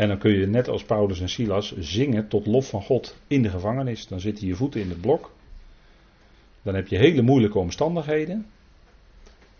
En 0.00 0.08
dan 0.08 0.18
kun 0.18 0.30
je 0.30 0.46
net 0.46 0.68
als 0.68 0.84
Paulus 0.84 1.20
en 1.20 1.28
Silas 1.28 1.74
zingen 1.78 2.28
tot 2.28 2.46
lof 2.46 2.68
van 2.68 2.82
God 2.82 3.16
in 3.26 3.42
de 3.42 3.48
gevangenis. 3.48 4.06
Dan 4.06 4.20
zitten 4.20 4.46
je 4.46 4.54
voeten 4.54 4.80
in 4.80 4.88
het 4.88 5.00
blok. 5.00 5.32
Dan 6.62 6.74
heb 6.74 6.88
je 6.88 6.96
hele 6.96 7.22
moeilijke 7.22 7.58
omstandigheden. 7.58 8.46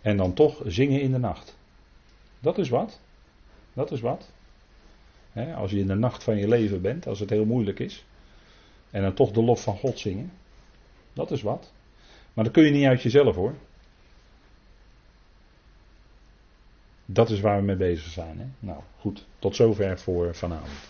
En 0.00 0.16
dan 0.16 0.34
toch 0.34 0.62
zingen 0.64 1.00
in 1.00 1.12
de 1.12 1.18
nacht. 1.18 1.58
Dat 2.40 2.58
is 2.58 2.68
wat. 2.68 3.00
Dat 3.72 3.90
is 3.90 4.00
wat. 4.00 4.32
als 5.56 5.70
je 5.70 5.78
in 5.78 5.86
de 5.86 5.94
nacht 5.94 6.22
van 6.24 6.36
je 6.36 6.48
leven 6.48 6.80
bent, 6.80 7.06
als 7.06 7.20
het 7.20 7.30
heel 7.30 7.44
moeilijk 7.44 7.78
is. 7.78 8.04
En 8.90 9.02
dan 9.02 9.14
toch 9.14 9.30
de 9.30 9.42
lof 9.42 9.62
van 9.62 9.76
God 9.76 9.98
zingen. 9.98 10.32
Dat 11.12 11.30
is 11.30 11.42
wat. 11.42 11.72
Maar 12.34 12.44
dat 12.44 12.52
kun 12.52 12.64
je 12.64 12.70
niet 12.70 12.86
uit 12.86 13.02
jezelf 13.02 13.34
hoor. 13.34 13.54
Dat 17.04 17.30
is 17.30 17.40
waar 17.40 17.58
we 17.58 17.64
mee 17.64 17.76
bezig 17.76 18.12
zijn. 18.12 18.38
Hè? 18.38 18.46
Nou 18.58 18.80
goed, 18.98 19.26
tot 19.38 19.56
zover 19.56 19.98
voor 19.98 20.34
vanavond. 20.34 20.88